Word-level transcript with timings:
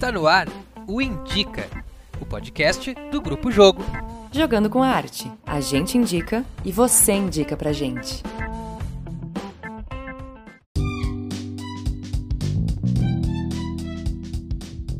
Está 0.00 0.10
no 0.10 0.26
ar 0.26 0.48
o 0.88 0.98
Indica, 0.98 1.68
o 2.18 2.24
podcast 2.24 2.94
do 3.12 3.20
Grupo 3.20 3.52
Jogo. 3.52 3.82
Jogando 4.32 4.70
com 4.70 4.82
a 4.82 4.88
arte. 4.88 5.30
A 5.44 5.60
gente 5.60 5.98
indica 5.98 6.42
e 6.64 6.72
você 6.72 7.12
indica 7.12 7.54
pra 7.54 7.70
gente. 7.70 8.22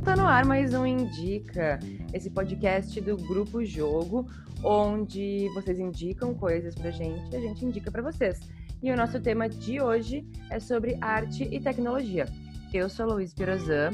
Tá 0.05 0.15
no 0.15 0.27
ar 0.27 0.45
mais 0.45 0.75
um 0.75 0.85
Indica, 0.85 1.81
esse 2.13 2.29
podcast 2.29 3.01
do 3.01 3.17
Grupo 3.17 3.65
Jogo, 3.65 4.29
onde 4.63 5.49
vocês 5.55 5.79
indicam 5.79 6.35
coisas 6.35 6.75
pra 6.75 6.91
gente 6.91 7.33
e 7.33 7.37
a 7.37 7.41
gente 7.41 7.65
indica 7.65 7.91
pra 7.91 8.03
vocês. 8.03 8.39
E 8.83 8.93
o 8.93 8.97
nosso 8.99 9.19
tema 9.19 9.49
de 9.49 9.81
hoje 9.81 10.27
é 10.51 10.61
sobre 10.61 10.99
arte 11.01 11.49
e 11.51 11.59
tecnologia. 11.59 12.27
Eu 12.71 12.91
sou 12.91 13.07
Luiz 13.07 13.33
Pirozan, 13.33 13.93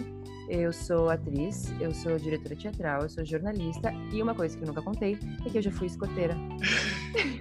eu 0.48 0.72
sou 0.72 1.10
atriz, 1.10 1.72
eu 1.80 1.92
sou 1.92 2.16
diretora 2.18 2.54
teatral, 2.54 3.02
eu 3.02 3.08
sou 3.08 3.24
jornalista 3.24 3.92
e 4.12 4.22
uma 4.22 4.34
coisa 4.34 4.56
que 4.56 4.62
eu 4.62 4.68
nunca 4.68 4.82
contei 4.82 5.18
é 5.44 5.50
que 5.50 5.58
eu 5.58 5.62
já 5.62 5.70
fui 5.70 5.86
escoteira. 5.86 6.36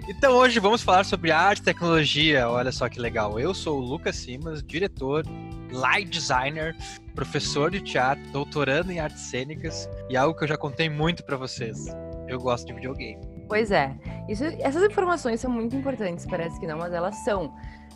Então 0.08 0.34
hoje 0.34 0.60
vamos 0.60 0.82
falar 0.82 1.04
sobre 1.04 1.32
arte 1.32 1.58
e 1.58 1.64
tecnologia. 1.64 2.48
Olha 2.48 2.70
só 2.70 2.88
que 2.88 3.00
legal. 3.00 3.40
Eu 3.40 3.52
sou 3.52 3.78
o 3.78 3.80
Lucas 3.80 4.14
Simas, 4.14 4.62
diretor, 4.62 5.24
light 5.72 6.08
designer, 6.08 6.76
professor 7.14 7.70
de 7.72 7.80
teatro, 7.80 8.22
doutorando 8.30 8.92
em 8.92 9.00
artes 9.00 9.22
cênicas 9.22 9.90
e 10.08 10.16
algo 10.16 10.38
que 10.38 10.44
eu 10.44 10.48
já 10.48 10.56
contei 10.56 10.88
muito 10.88 11.24
para 11.24 11.36
vocês. 11.36 11.86
Eu 12.28 12.38
gosto 12.38 12.66
de 12.66 12.74
videogame. 12.74 13.20
Pois 13.48 13.70
é. 13.70 13.94
Isso, 14.28 14.44
essas 14.44 14.82
informações 14.82 15.40
são 15.40 15.50
muito 15.50 15.74
importantes, 15.76 16.24
parece 16.24 16.58
que 16.58 16.66
não, 16.66 16.78
mas 16.78 16.92
elas 16.92 17.16
são. 17.24 17.52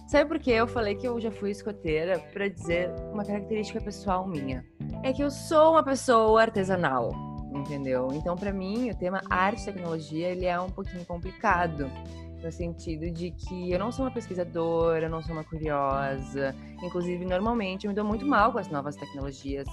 Sabe 0.07 0.29
por 0.29 0.39
que 0.39 0.51
eu 0.51 0.67
falei 0.67 0.97
que 0.97 1.07
eu 1.07 1.21
já 1.21 1.31
fui 1.31 1.51
escoteira? 1.51 2.19
Para 2.33 2.49
dizer 2.49 2.91
uma 3.13 3.25
característica 3.25 3.81
pessoal 3.81 4.27
minha. 4.27 4.65
É 5.03 5.15
que 5.15 5.23
eu 5.23 5.31
sou 5.31 5.73
uma 5.73 5.83
pessoa 5.83 6.43
artesanal, 6.43 7.11
entendeu? 7.55 8.09
Então, 8.13 8.37
para 8.37 8.53
mim, 8.53 8.91
o 8.91 8.95
tema 8.95 9.23
arte 9.31 9.63
e 9.63 9.65
tecnologia, 9.65 10.29
ele 10.29 10.45
é 10.45 10.61
um 10.61 10.69
pouquinho 10.69 11.07
complicado. 11.07 11.91
No 12.43 12.53
sentido 12.53 13.11
de 13.11 13.31
que 13.31 13.73
eu 13.73 13.79
não 13.79 13.91
sou 13.91 14.05
uma 14.05 14.11
pesquisadora, 14.11 15.07
eu 15.07 15.11
não 15.11 15.23
sou 15.23 15.33
uma 15.33 15.43
curiosa. 15.43 16.55
Inclusive, 16.83 17.25
normalmente, 17.25 17.87
eu 17.87 17.91
me 17.91 17.95
dou 17.95 18.05
muito 18.05 18.27
mal 18.27 18.53
com 18.53 18.59
as 18.59 18.69
novas 18.69 18.95
tecnologias. 18.95 19.67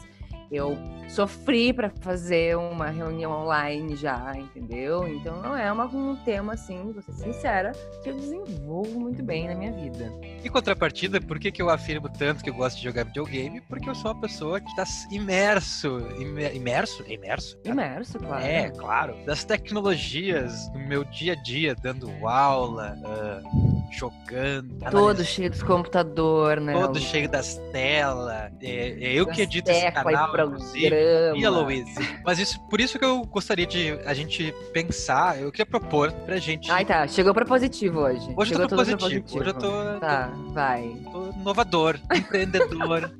Eu 0.52 0.78
sofri 1.10 1.74
para 1.74 1.90
fazer 2.02 2.58
uma 2.58 2.88
reunião 2.88 3.32
online 3.32 3.96
já, 3.96 4.34
entendeu? 4.36 5.08
Então 5.08 5.42
não 5.42 5.56
é 5.56 5.72
uma, 5.72 5.86
um 5.86 6.16
tema 6.18 6.54
assim, 6.54 6.92
vou 6.92 7.02
ser 7.02 7.14
sincera, 7.14 7.72
que 8.04 8.10
eu 8.10 8.16
desenvolvo 8.16 9.00
muito 9.00 9.24
bem 9.24 9.48
na 9.48 9.56
minha 9.56 9.72
vida. 9.72 10.12
Em 10.44 10.50
contrapartida, 10.50 11.20
por 11.20 11.40
que, 11.40 11.52
que 11.52 11.62
eu 11.62 11.70
afirmo 11.70 12.10
tanto 12.10 12.44
que 12.44 12.50
eu 12.50 12.54
gosto 12.54 12.78
de 12.78 12.84
jogar 12.84 13.04
videogame? 13.04 13.62
Porque 13.62 13.90
eu 13.90 13.96
sou 13.96 14.12
uma 14.12 14.22
pessoa 14.22 14.60
que 14.60 14.70
está 14.70 14.84
imerso, 15.12 16.00
imerso, 16.20 17.04
imerso, 17.08 17.58
imerso, 17.64 18.20
claro. 18.20 18.44
É, 18.46 18.70
claro, 18.70 19.16
das 19.26 19.44
tecnologias 19.44 20.72
no 20.74 20.80
meu 20.80 21.04
dia 21.04 21.34
a 21.34 21.36
dia, 21.36 21.76
dando 21.76 22.10
aula, 22.28 22.98
uh, 23.04 23.77
jogando. 23.92 24.78
Todo 24.92 25.24
cheio 25.24 25.50
dos 25.50 25.64
computador, 25.64 26.60
né? 26.60 26.74
Todo 26.74 27.00
cheio 27.00 27.30
das 27.30 27.56
telas. 27.72 28.52
É, 28.62 28.90
é 28.90 29.14
eu 29.14 29.28
que 29.28 29.42
edito 29.42 29.70
esse 29.70 29.92
canal 29.92 30.32
programa. 30.32 30.58
E 31.36 31.46
a 31.46 31.50
Louise. 31.50 31.94
Mas 32.24 32.40
isso, 32.40 32.60
por 32.70 32.80
isso 32.80 32.98
que 33.00 33.06
eu 33.06 33.26
gostaria 33.26 33.66
de 33.66 33.92
a 34.06 34.14
gente 34.14 34.54
pensar, 34.74 35.42
eu 35.42 35.52
queria 35.52 35.66
propor 35.66 36.12
pra 36.12 36.38
gente. 36.38 36.70
Ai, 36.72 36.86
tá. 36.86 37.08
Chegou 37.08 37.34
pra 37.34 37.46
positivo 37.46 38.02
hoje. 38.02 38.34
Hoje 38.36 38.50
Chegou 38.50 38.66
eu 38.66 38.70
tô 38.70 38.76
positivo. 38.76 39.00
positivo. 39.00 39.40
Hoje 39.40 39.50
eu 39.50 39.54
tô. 39.54 40.00
Tá, 40.00 40.28
tô, 40.28 40.54
vai. 40.54 40.96
Tô 41.12 41.30
inovador, 41.32 42.00
empreendedor. 42.14 43.12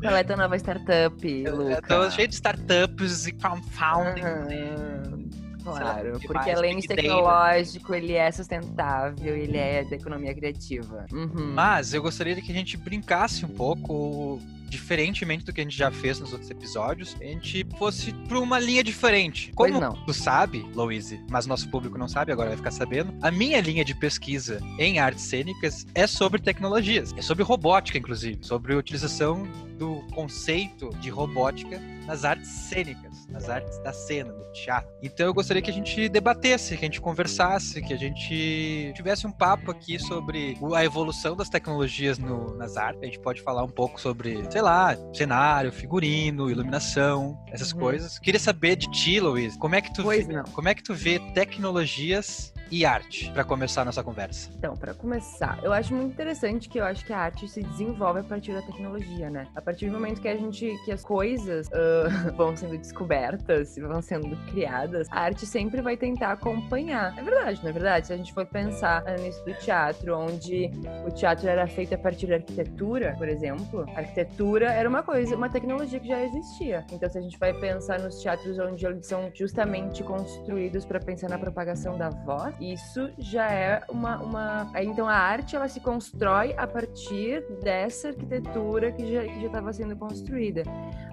Qual 0.00 0.16
é 0.16 0.20
a 0.20 0.24
tua 0.24 0.36
nova 0.36 0.56
startup, 0.56 1.44
Luca? 1.48 1.74
Eu 1.74 1.82
tô 1.82 2.10
cheio 2.10 2.28
de 2.28 2.34
startups 2.34 3.26
e 3.26 3.32
crowdfunding. 3.32 4.22
Uhum. 4.22 5.21
Claro, 5.62 6.18
porque 6.26 6.50
além 6.50 6.78
de 6.78 6.88
tecnológico, 6.88 7.94
ele 7.94 8.14
é 8.14 8.30
sustentável, 8.30 9.36
ele 9.36 9.56
é 9.56 9.84
da 9.84 9.96
economia 9.96 10.34
criativa. 10.34 11.06
Uhum. 11.12 11.52
Mas 11.54 11.94
eu 11.94 12.02
gostaria 12.02 12.34
que 12.40 12.50
a 12.50 12.54
gente 12.54 12.76
brincasse 12.76 13.44
um 13.44 13.48
pouco 13.48 14.40
diferentemente 14.72 15.44
do 15.44 15.52
que 15.52 15.60
a 15.60 15.64
gente 15.64 15.76
já 15.76 15.90
fez 15.90 16.18
nos 16.18 16.32
outros 16.32 16.50
episódios, 16.50 17.14
a 17.20 17.24
gente 17.24 17.66
fosse 17.78 18.12
para 18.26 18.40
uma 18.40 18.58
linha 18.58 18.82
diferente. 18.82 19.52
Como 19.54 19.78
não. 19.78 19.92
tu 20.06 20.14
sabe, 20.14 20.66
Louise, 20.74 21.22
mas 21.30 21.44
nosso 21.46 21.68
público 21.68 21.98
não 21.98 22.08
sabe, 22.08 22.32
agora 22.32 22.48
vai 22.48 22.56
ficar 22.56 22.70
sabendo, 22.70 23.14
a 23.20 23.30
minha 23.30 23.60
linha 23.60 23.84
de 23.84 23.94
pesquisa 23.94 24.60
em 24.78 24.98
artes 24.98 25.24
cênicas 25.24 25.86
é 25.94 26.06
sobre 26.06 26.40
tecnologias, 26.40 27.12
é 27.16 27.20
sobre 27.20 27.44
robótica, 27.44 27.98
inclusive, 27.98 28.38
sobre 28.40 28.72
a 28.72 28.78
utilização 28.78 29.46
do 29.78 30.00
conceito 30.14 30.88
de 31.00 31.10
robótica 31.10 31.80
nas 32.06 32.24
artes 32.24 32.48
cênicas, 32.48 33.26
nas 33.28 33.48
artes 33.48 33.78
da 33.78 33.92
cena, 33.92 34.32
do 34.32 34.52
teatro. 34.52 34.90
Então 35.02 35.26
eu 35.26 35.34
gostaria 35.34 35.62
que 35.62 35.70
a 35.70 35.72
gente 35.72 36.08
debatesse, 36.08 36.76
que 36.76 36.84
a 36.84 36.88
gente 36.88 37.00
conversasse, 37.00 37.80
que 37.82 37.92
a 37.92 37.96
gente 37.96 38.92
tivesse 38.94 39.26
um 39.26 39.32
papo 39.32 39.70
aqui 39.70 39.98
sobre 39.98 40.56
a 40.74 40.84
evolução 40.84 41.36
das 41.36 41.48
tecnologias 41.48 42.18
no, 42.18 42.56
nas 42.56 42.76
artes. 42.76 43.02
A 43.02 43.06
gente 43.06 43.20
pode 43.20 43.40
falar 43.42 43.62
um 43.62 43.68
pouco 43.68 44.00
sobre, 44.00 44.42
sei 44.50 44.61
lá, 44.62 44.96
cenário, 45.12 45.72
figurino, 45.72 46.50
iluminação, 46.50 47.38
essas 47.48 47.72
uhum. 47.72 47.80
coisas. 47.80 48.18
Queria 48.18 48.40
saber 48.40 48.76
de 48.76 48.90
ti, 48.90 49.20
Luiz, 49.20 49.56
como 49.56 49.74
é 49.74 49.80
que 49.80 49.92
tu 49.92 50.06
vê, 50.08 50.26
como 50.52 50.68
é 50.68 50.74
que 50.74 50.82
tu 50.82 50.94
vê 50.94 51.18
tecnologias 51.34 52.51
e 52.72 52.86
arte 52.86 53.30
para 53.32 53.44
começar 53.44 53.84
nossa 53.84 54.02
conversa? 54.02 54.50
Então, 54.56 54.74
para 54.74 54.94
começar, 54.94 55.58
eu 55.62 55.74
acho 55.74 55.94
muito 55.94 56.12
interessante 56.12 56.70
que 56.70 56.80
eu 56.80 56.84
acho 56.84 57.04
que 57.04 57.12
a 57.12 57.18
arte 57.18 57.46
se 57.46 57.62
desenvolve 57.62 58.20
a 58.20 58.22
partir 58.22 58.54
da 58.54 58.62
tecnologia, 58.62 59.28
né? 59.28 59.46
A 59.54 59.60
partir 59.60 59.86
do 59.86 59.92
momento 59.92 60.22
que 60.22 60.28
a 60.28 60.34
gente 60.34 60.74
que 60.86 60.90
as 60.90 61.04
coisas 61.04 61.68
uh, 61.68 62.32
vão 62.34 62.56
sendo 62.56 62.78
descobertas, 62.78 63.76
vão 63.76 64.00
sendo 64.00 64.34
criadas, 64.50 65.06
a 65.10 65.20
arte 65.20 65.44
sempre 65.44 65.82
vai 65.82 65.98
tentar 65.98 66.32
acompanhar. 66.32 67.16
É 67.18 67.22
verdade, 67.22 67.60
não 67.62 67.68
é 67.68 67.72
verdade? 67.72 68.06
Se 68.06 68.12
a 68.14 68.16
gente 68.16 68.32
for 68.32 68.46
pensar 68.46 69.04
nisso 69.18 69.44
do 69.44 69.52
teatro, 69.52 70.16
onde 70.16 70.70
o 71.06 71.10
teatro 71.10 71.46
era 71.46 71.66
feito 71.66 71.94
a 71.94 71.98
partir 71.98 72.26
da 72.28 72.36
arquitetura, 72.36 73.14
por 73.18 73.28
exemplo, 73.28 73.84
a 73.94 73.98
arquitetura 73.98 74.72
era 74.72 74.88
uma 74.88 75.02
coisa, 75.02 75.36
uma 75.36 75.50
tecnologia 75.50 76.00
que 76.00 76.08
já 76.08 76.24
existia. 76.24 76.86
Então, 76.90 77.10
se 77.10 77.18
a 77.18 77.20
gente 77.20 77.38
vai 77.38 77.52
pensar 77.52 78.00
nos 78.00 78.18
teatros 78.22 78.58
onde 78.58 78.86
eles 78.86 79.06
são 79.06 79.30
justamente 79.34 80.02
construídos 80.02 80.86
para 80.86 80.98
pensar 80.98 81.28
na 81.28 81.38
propagação 81.38 81.98
da 81.98 82.08
voz, 82.08 82.61
isso 82.62 83.10
já 83.18 83.50
é 83.50 83.82
uma, 83.88 84.18
uma. 84.22 84.72
Então 84.82 85.08
a 85.08 85.14
arte 85.14 85.56
ela 85.56 85.68
se 85.68 85.80
constrói 85.80 86.54
a 86.56 86.66
partir 86.66 87.42
dessa 87.62 88.08
arquitetura 88.08 88.92
que 88.92 89.12
já 89.12 89.24
que 89.24 89.40
já 89.40 89.46
estava 89.46 89.72
sendo 89.72 89.96
construída. 89.96 90.62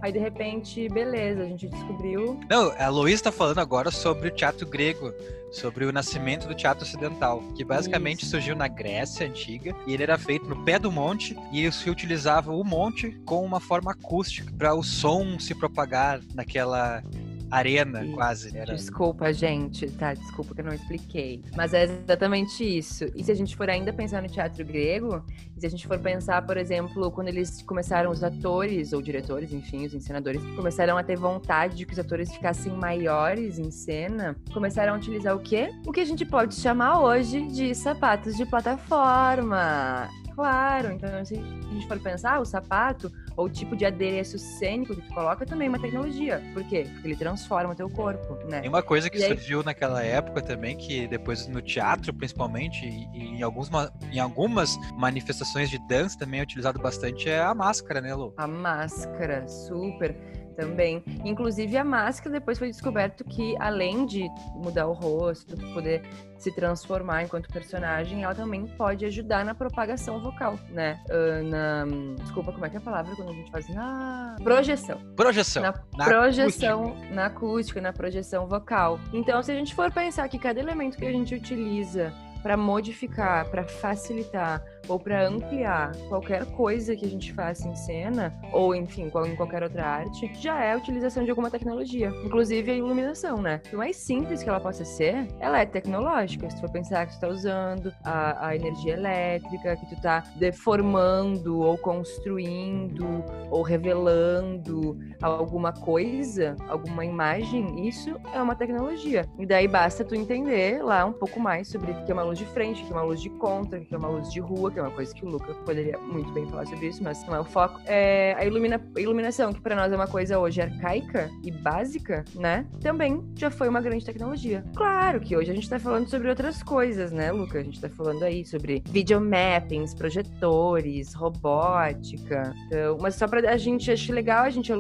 Aí 0.02 0.12
de 0.12 0.20
repente, 0.20 0.88
beleza, 0.90 1.42
a 1.42 1.46
gente 1.46 1.68
descobriu. 1.68 2.40
Não, 2.50 2.72
a 2.78 2.88
Luísa 2.90 3.16
está 3.16 3.32
falando 3.32 3.60
agora 3.60 3.92
sobre 3.92 4.28
o 4.28 4.32
teatro 4.32 4.68
grego, 4.68 5.14
sobre 5.52 5.86
o 5.86 5.92
nascimento 5.92 6.48
do 6.48 6.54
teatro 6.54 6.86
ocidental, 6.86 7.42
que 7.56 7.64
basicamente 7.64 8.22
Isso. 8.22 8.32
surgiu 8.32 8.56
na 8.56 8.68
Grécia 8.68 9.28
antiga 9.28 9.76
e 9.88 9.94
ele 9.94 10.04
era 10.04 10.18
feito 10.18 10.48
no 10.48 10.64
pé 10.64 10.78
do 10.78 10.92
monte 10.92 11.38
e 11.52 11.70
se 11.72 11.90
utilizava 11.90 12.52
o 12.52 12.64
monte 12.64 13.20
com 13.26 13.44
uma 13.44 13.60
forma 13.60 13.92
acústica 13.92 14.52
para 14.58 14.74
o 14.74 14.84
som 14.84 15.40
se 15.40 15.56
propagar 15.56 16.22
naquela 16.34 17.04
arena, 17.52 18.06
e... 18.06 18.14
quase. 18.14 18.56
Era... 18.58 18.74
Desculpa, 18.74 19.32
gente, 19.34 19.90
tá? 19.92 20.14
Desculpa 20.14 20.54
que 20.54 20.62
eu 20.62 20.66
não 20.66 20.74
expliquei. 20.74 21.44
Mas 21.56 21.74
é 21.74 21.84
exatamente 21.84 22.64
isso. 22.64 23.06
E 23.16 23.24
se 23.24 23.32
a 23.32 23.36
gente 23.36 23.56
for 23.56 23.70
ainda 23.70 23.92
pensar 23.92 24.22
no 24.22 24.28
teatro 24.28 24.64
grego, 24.66 25.24
se 25.58 25.66
a 25.66 25.70
gente 25.70 25.88
for 25.88 26.00
pensar, 26.00 26.46
por 26.46 26.58
exemplo, 26.58 27.12
quando 27.12 27.28
eles 27.28 27.62
começaram, 27.64 28.12
os 28.12 28.24
atores 28.24 28.94
ou 28.94 29.02
diretores, 29.02 29.52
enfim, 29.52 29.86
os 29.86 29.94
encenadores, 29.94 30.42
começaram 30.56 30.98
a 30.98 31.04
ter 31.04 31.18
vontade 31.18 31.76
de 31.76 31.86
que 31.86 31.94
os 31.94 32.00
atores 32.00 32.32
ficassem 32.32 32.72
maiores 32.74 33.60
em 33.60 33.72
cena, 33.72 34.36
começaram 34.54 34.94
a 34.94 34.98
utilizar 34.98 35.36
o 35.36 35.40
quê? 35.40 35.70
O 35.86 35.92
que 35.92 36.00
a 36.00 36.06
gente 36.06 36.26
pode 36.26 36.56
chamar 36.56 37.02
hoje 37.02 37.48
de 37.48 37.76
sapatos 37.76 38.36
de 38.36 38.46
plataforma. 38.46 40.10
Claro, 40.40 40.94
então 40.94 41.26
se 41.26 41.36
a 41.36 41.74
gente 41.74 41.86
for 41.86 42.00
pensar, 42.00 42.40
o 42.40 42.46
sapato 42.46 43.12
ou 43.40 43.46
o 43.46 43.50
tipo 43.50 43.74
de 43.74 43.86
adereço 43.86 44.38
cênico 44.38 44.94
que 44.94 45.02
tu 45.02 45.14
coloca 45.14 45.46
também 45.46 45.68
é 45.68 45.70
uma 45.70 45.80
tecnologia. 45.80 46.44
Por 46.54 46.62
quê? 46.66 46.86
Porque 46.92 47.08
ele 47.08 47.16
transforma 47.16 47.72
o 47.72 47.76
teu 47.76 47.90
corpo, 47.90 48.36
né? 48.46 48.60
Tem 48.60 48.70
uma 48.70 48.84
coisa 48.84 49.10
que 49.10 49.18
e 49.18 49.22
surgiu 49.22 49.60
aí... 49.60 49.66
naquela 49.66 50.04
época 50.04 50.42
também, 50.42 50.76
que 50.76 51.08
depois 51.08 51.48
no 51.48 51.62
teatro, 51.62 52.14
principalmente, 52.14 52.86
e, 52.86 53.08
em, 53.18 53.42
alguns, 53.42 53.70
em 54.12 54.20
algumas 54.20 54.78
manifestações 54.94 55.70
de 55.70 55.80
dança 55.88 56.20
também 56.20 56.42
é 56.42 56.44
utilizado 56.44 56.80
bastante, 56.80 57.30
é 57.30 57.40
a 57.40 57.56
máscara, 57.56 58.02
né, 58.02 58.14
Lu? 58.14 58.34
A 58.36 58.46
máscara, 58.46 59.48
super 59.48 60.14
também. 60.60 61.04
Inclusive, 61.24 61.78
a 61.78 61.84
máscara 61.84 62.40
depois 62.40 62.60
foi 62.60 62.70
descoberto 62.70 63.24
que, 63.24 63.56
além 63.60 64.06
de 64.06 64.28
mudar 64.56 64.88
o 64.88 64.94
rosto, 64.94 65.56
poder 65.74 66.02
se 66.38 66.52
transformar 66.54 67.24
enquanto 67.24 67.52
personagem, 67.52 68.24
ela 68.24 68.36
também 68.36 68.66
pode 68.66 69.06
ajudar 69.06 69.46
na 69.46 69.56
propagação 69.56 70.22
vocal, 70.22 70.60
né? 70.70 71.00
Uh, 71.10 71.44
na. 71.44 71.86
Desculpa, 72.22 72.52
como 72.52 72.66
é 72.66 72.70
que 72.70 72.76
é 72.76 72.80
a 72.80 72.82
palavra 72.82 73.16
quando 73.16 73.30
a 73.30 73.34
gente 73.34 73.52
faz 73.52 73.68
na 73.70 74.36
projeção. 74.44 75.00
Projeção. 75.16 75.64
Na, 75.64 75.74
na 75.98 76.06
projeção, 76.06 76.84
acústica. 76.84 77.16
na 77.16 77.26
acústica, 77.26 77.82
na 77.82 77.94
projeção 77.94 78.48
vocal. 78.48 79.00
Então, 79.14 79.42
se 79.42 79.52
a 79.52 79.56
gente 79.56 79.74
for 79.74 79.92
pensar 79.92 80.28
que 80.28 80.38
cada 80.38 80.60
elemento 80.60 80.98
que 80.98 81.06
a 81.06 81.12
gente 81.12 81.36
utiliza 81.36 82.14
para 82.42 82.56
modificar, 82.56 83.50
para 83.50 83.64
facilitar 83.66 84.64
ou 84.88 85.00
para 85.00 85.28
ampliar 85.28 85.96
qualquer 86.08 86.46
coisa 86.48 86.96
que 86.96 87.06
a 87.06 87.10
gente 87.10 87.34
faça 87.34 87.68
em 87.68 87.76
cena, 87.76 88.34
ou 88.52 88.76
enfim, 88.76 89.04
em 89.06 89.36
qualquer 89.36 89.64
outra 89.64 89.86
arte, 89.86 90.32
já 90.36 90.64
é 90.64 90.74
a 90.74 90.78
utilização 90.78 91.24
de 91.24 91.30
alguma 91.30 91.52
tecnologia. 91.52 92.12
Inclusive 92.24 92.72
a 92.72 92.76
iluminação, 92.76 93.42
né? 93.42 93.62
Por 93.70 93.78
mais 93.78 93.96
simples 93.96 94.42
que 94.44 94.50
ela 94.50 94.60
possa 94.60 94.86
ser, 94.86 95.28
ela 95.40 95.60
é 95.60 95.66
tecnológica. 95.66 96.50
Se 96.50 96.60
for 96.60 96.70
pensar 96.72 97.06
que 97.06 97.14
tu 97.14 97.20
tá 97.20 97.28
usando 97.28 97.94
a, 98.04 98.48
a 98.48 98.56
energia 98.56 98.94
elétrica, 98.94 99.76
que 99.76 99.96
tu 99.96 100.02
tá 100.02 100.24
deformando 100.38 101.60
ou 101.60 101.78
construindo 101.78 103.24
ou 103.50 103.62
revelando 103.62 104.98
alguma 105.22 105.74
coisa, 105.74 106.56
alguma 106.68 107.06
imagem, 107.06 107.88
isso 107.88 108.16
é 108.34 108.42
uma 108.42 108.56
tecnologia. 108.56 109.26
E 109.38 109.46
daí 109.46 109.68
basta 109.68 110.04
tu 110.04 110.16
entender 110.16 110.84
lá 110.84 111.06
um 111.06 111.14
pouco 111.14 111.40
mais 111.40 111.68
sobre 111.68 111.92
o 111.92 112.06
que 112.06 112.12
é 112.12 112.14
uma 112.14 112.24
luz 112.24 112.38
de 112.38 112.46
frente, 112.46 112.82
o 112.82 112.86
que 112.86 112.92
é 112.92 112.96
uma 112.96 113.04
luz 113.04 113.22
de 113.22 113.30
contra, 113.30 113.80
o 113.80 113.86
que 113.86 113.94
é 113.94 113.98
uma 113.98 114.10
luz 114.10 114.32
de 114.32 114.40
rua, 114.40 114.69
que 114.72 114.80
é 114.80 114.82
uma 114.82 114.92
coisa 114.92 115.14
que 115.14 115.26
o 115.26 115.30
Luca 115.30 115.54
poderia 115.54 115.98
muito 116.00 116.32
bem 116.32 116.48
falar 116.48 116.66
sobre 116.66 116.88
isso, 116.88 117.04
mas 117.04 117.26
não 117.26 117.36
é 117.36 117.40
o 117.40 117.46
foco. 117.46 117.80
É 117.86 118.36
a, 118.38 118.46
ilumina, 118.46 118.82
iluminação, 118.98 119.54
que 119.54 119.62
para 119.62 119.76
nós 119.76 119.92
é 119.92 119.96
uma 119.96 120.08
coisa 120.08 120.40
hoje 120.40 120.62
arcaica 120.62 121.30
e 121.44 121.52
básica, 121.52 122.24
né? 122.36 122.66
Também 122.82 123.24
já 123.36 123.50
foi 123.50 123.68
uma 123.68 123.82
grande 123.82 124.06
tecnologia. 124.06 124.64
Claro 124.76 125.20
que 125.20 125.36
hoje 125.36 125.52
a 125.52 125.54
gente 125.54 125.70
tá 125.70 125.80
falando 125.80 126.10
sobre 126.10 126.30
outras 126.30 126.64
coisas, 126.64 127.12
né, 127.12 127.32
Luca? 127.32 127.60
A 127.60 127.64
gente 127.64 127.80
tá 127.80 127.90
falando 127.90 128.24
aí 128.24 128.46
sobre 128.46 128.84
videomappings, 128.88 129.94
projetores, 129.94 131.14
robótica. 131.14 132.54
Então, 132.66 132.98
mas 133.00 133.16
só 133.16 133.28
pra 133.28 133.40
a 133.50 133.58
gente, 133.58 133.92
acho 133.92 134.12
legal 134.12 134.44
a 134.44 134.50
gente 134.50 134.72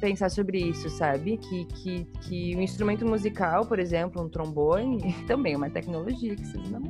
pensar 0.00 0.30
sobre 0.30 0.58
isso, 0.58 0.88
sabe? 0.90 1.38
Que, 1.38 1.64
que, 1.64 2.04
que 2.22 2.56
o 2.56 2.60
instrumento 2.60 3.06
musical, 3.06 3.64
por 3.64 3.78
exemplo, 3.78 4.22
um 4.22 4.28
trombone, 4.28 5.14
também 5.26 5.54
é 5.54 5.56
uma 5.56 5.70
tecnologia 5.70 6.36
que 6.36 6.46
na 6.70 6.78
música, 6.78 6.85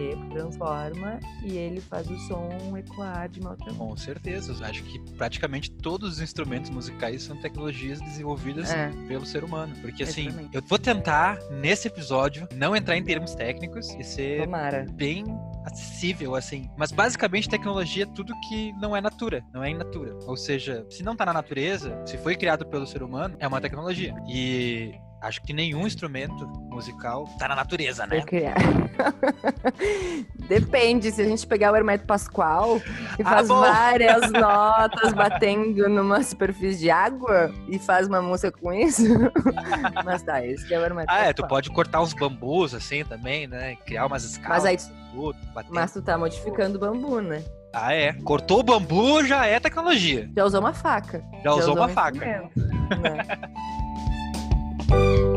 que 0.00 0.16
transforma 0.30 1.20
e 1.42 1.56
ele 1.56 1.80
faz 1.80 2.08
o 2.08 2.18
som 2.20 2.76
ecoar 2.76 3.28
de 3.28 3.40
uma 3.40 3.50
outra 3.50 3.72
Com 3.74 3.96
certeza, 3.96 4.54
acho 4.64 4.82
que 4.84 4.98
praticamente 5.16 5.70
todos 5.70 6.14
os 6.14 6.20
instrumentos 6.20 6.70
musicais 6.70 7.22
são 7.22 7.36
tecnologias 7.40 8.00
desenvolvidas 8.00 8.70
é. 8.70 8.90
pelo 9.06 9.26
ser 9.26 9.44
humano. 9.44 9.74
Porque 9.80 10.02
assim, 10.02 10.28
Exatamente. 10.28 10.54
eu 10.54 10.62
vou 10.62 10.78
tentar, 10.78 11.38
nesse 11.50 11.88
episódio, 11.88 12.48
não 12.54 12.74
entrar 12.74 12.96
em 12.96 13.04
termos 13.04 13.34
técnicos 13.34 13.90
e 13.94 14.04
ser 14.04 14.42
Tomara. 14.44 14.86
bem 14.92 15.24
acessível, 15.64 16.34
assim. 16.34 16.70
Mas 16.76 16.90
basicamente 16.90 17.48
tecnologia 17.48 18.04
é 18.04 18.06
tudo 18.06 18.32
que 18.48 18.72
não 18.80 18.96
é 18.96 19.00
natura, 19.00 19.44
não 19.52 19.62
é 19.62 19.70
in 19.70 19.74
natura. 19.74 20.16
Ou 20.26 20.36
seja, 20.36 20.86
se 20.88 21.02
não 21.02 21.14
tá 21.14 21.26
na 21.26 21.32
natureza, 21.32 22.00
se 22.06 22.16
foi 22.16 22.36
criado 22.36 22.66
pelo 22.66 22.86
ser 22.86 23.02
humano, 23.02 23.36
é 23.38 23.46
uma 23.46 23.60
tecnologia. 23.60 24.14
E 24.26 24.94
acho 25.20 25.42
que 25.42 25.52
nenhum 25.52 25.86
instrumento 25.86 26.46
musical 26.70 27.28
tá 27.38 27.48
na 27.48 27.54
natureza, 27.54 28.06
né? 28.06 28.24
Depende, 30.48 31.12
se 31.12 31.22
a 31.22 31.24
gente 31.24 31.46
pegar 31.46 31.72
o 31.72 31.76
Hermeto 31.76 32.06
Pascoal 32.06 32.78
e 33.18 33.22
ah, 33.22 33.28
faz 33.28 33.50
ah, 33.50 33.54
várias 33.54 34.32
notas 34.32 35.12
batendo 35.12 35.88
numa 35.88 36.22
superfície 36.22 36.80
de 36.80 36.90
água 36.90 37.52
e 37.68 37.78
faz 37.78 38.08
uma 38.08 38.22
música 38.22 38.50
com 38.50 38.72
isso. 38.72 39.02
Mas 40.04 40.22
tá, 40.22 40.44
esse 40.44 40.72
é 40.72 40.78
o 40.78 40.82
Hermeto 40.82 41.10
Ah, 41.10 41.14
Pascoal. 41.14 41.30
é, 41.30 41.32
tu 41.32 41.46
pode 41.46 41.70
cortar 41.70 42.00
uns 42.00 42.14
bambus 42.14 42.74
assim 42.74 43.04
também, 43.04 43.46
né? 43.46 43.76
Criar 43.84 44.06
umas 44.06 44.24
escalas. 44.24 44.64
Mas 44.64 44.64
aí 44.64 44.76
tu... 44.76 45.34
Mas 45.68 45.92
tu 45.92 46.02
tá 46.02 46.16
modificando 46.16 46.76
o 46.76 46.80
bambu, 46.80 47.20
né? 47.20 47.42
Ah, 47.72 47.92
é. 47.92 48.12
Cortou 48.12 48.60
o 48.60 48.62
bambu, 48.62 49.24
já 49.24 49.46
é 49.46 49.60
tecnologia. 49.60 50.28
Já 50.36 50.44
usou 50.44 50.60
uma 50.60 50.72
faca. 50.72 51.22
Já, 51.34 51.42
já 51.42 51.50
usou, 51.50 51.60
usou 51.60 51.76
uma 51.76 51.86
um 51.86 51.88
faca. 51.88 52.18
Né? 52.18 52.50
you 54.90 55.29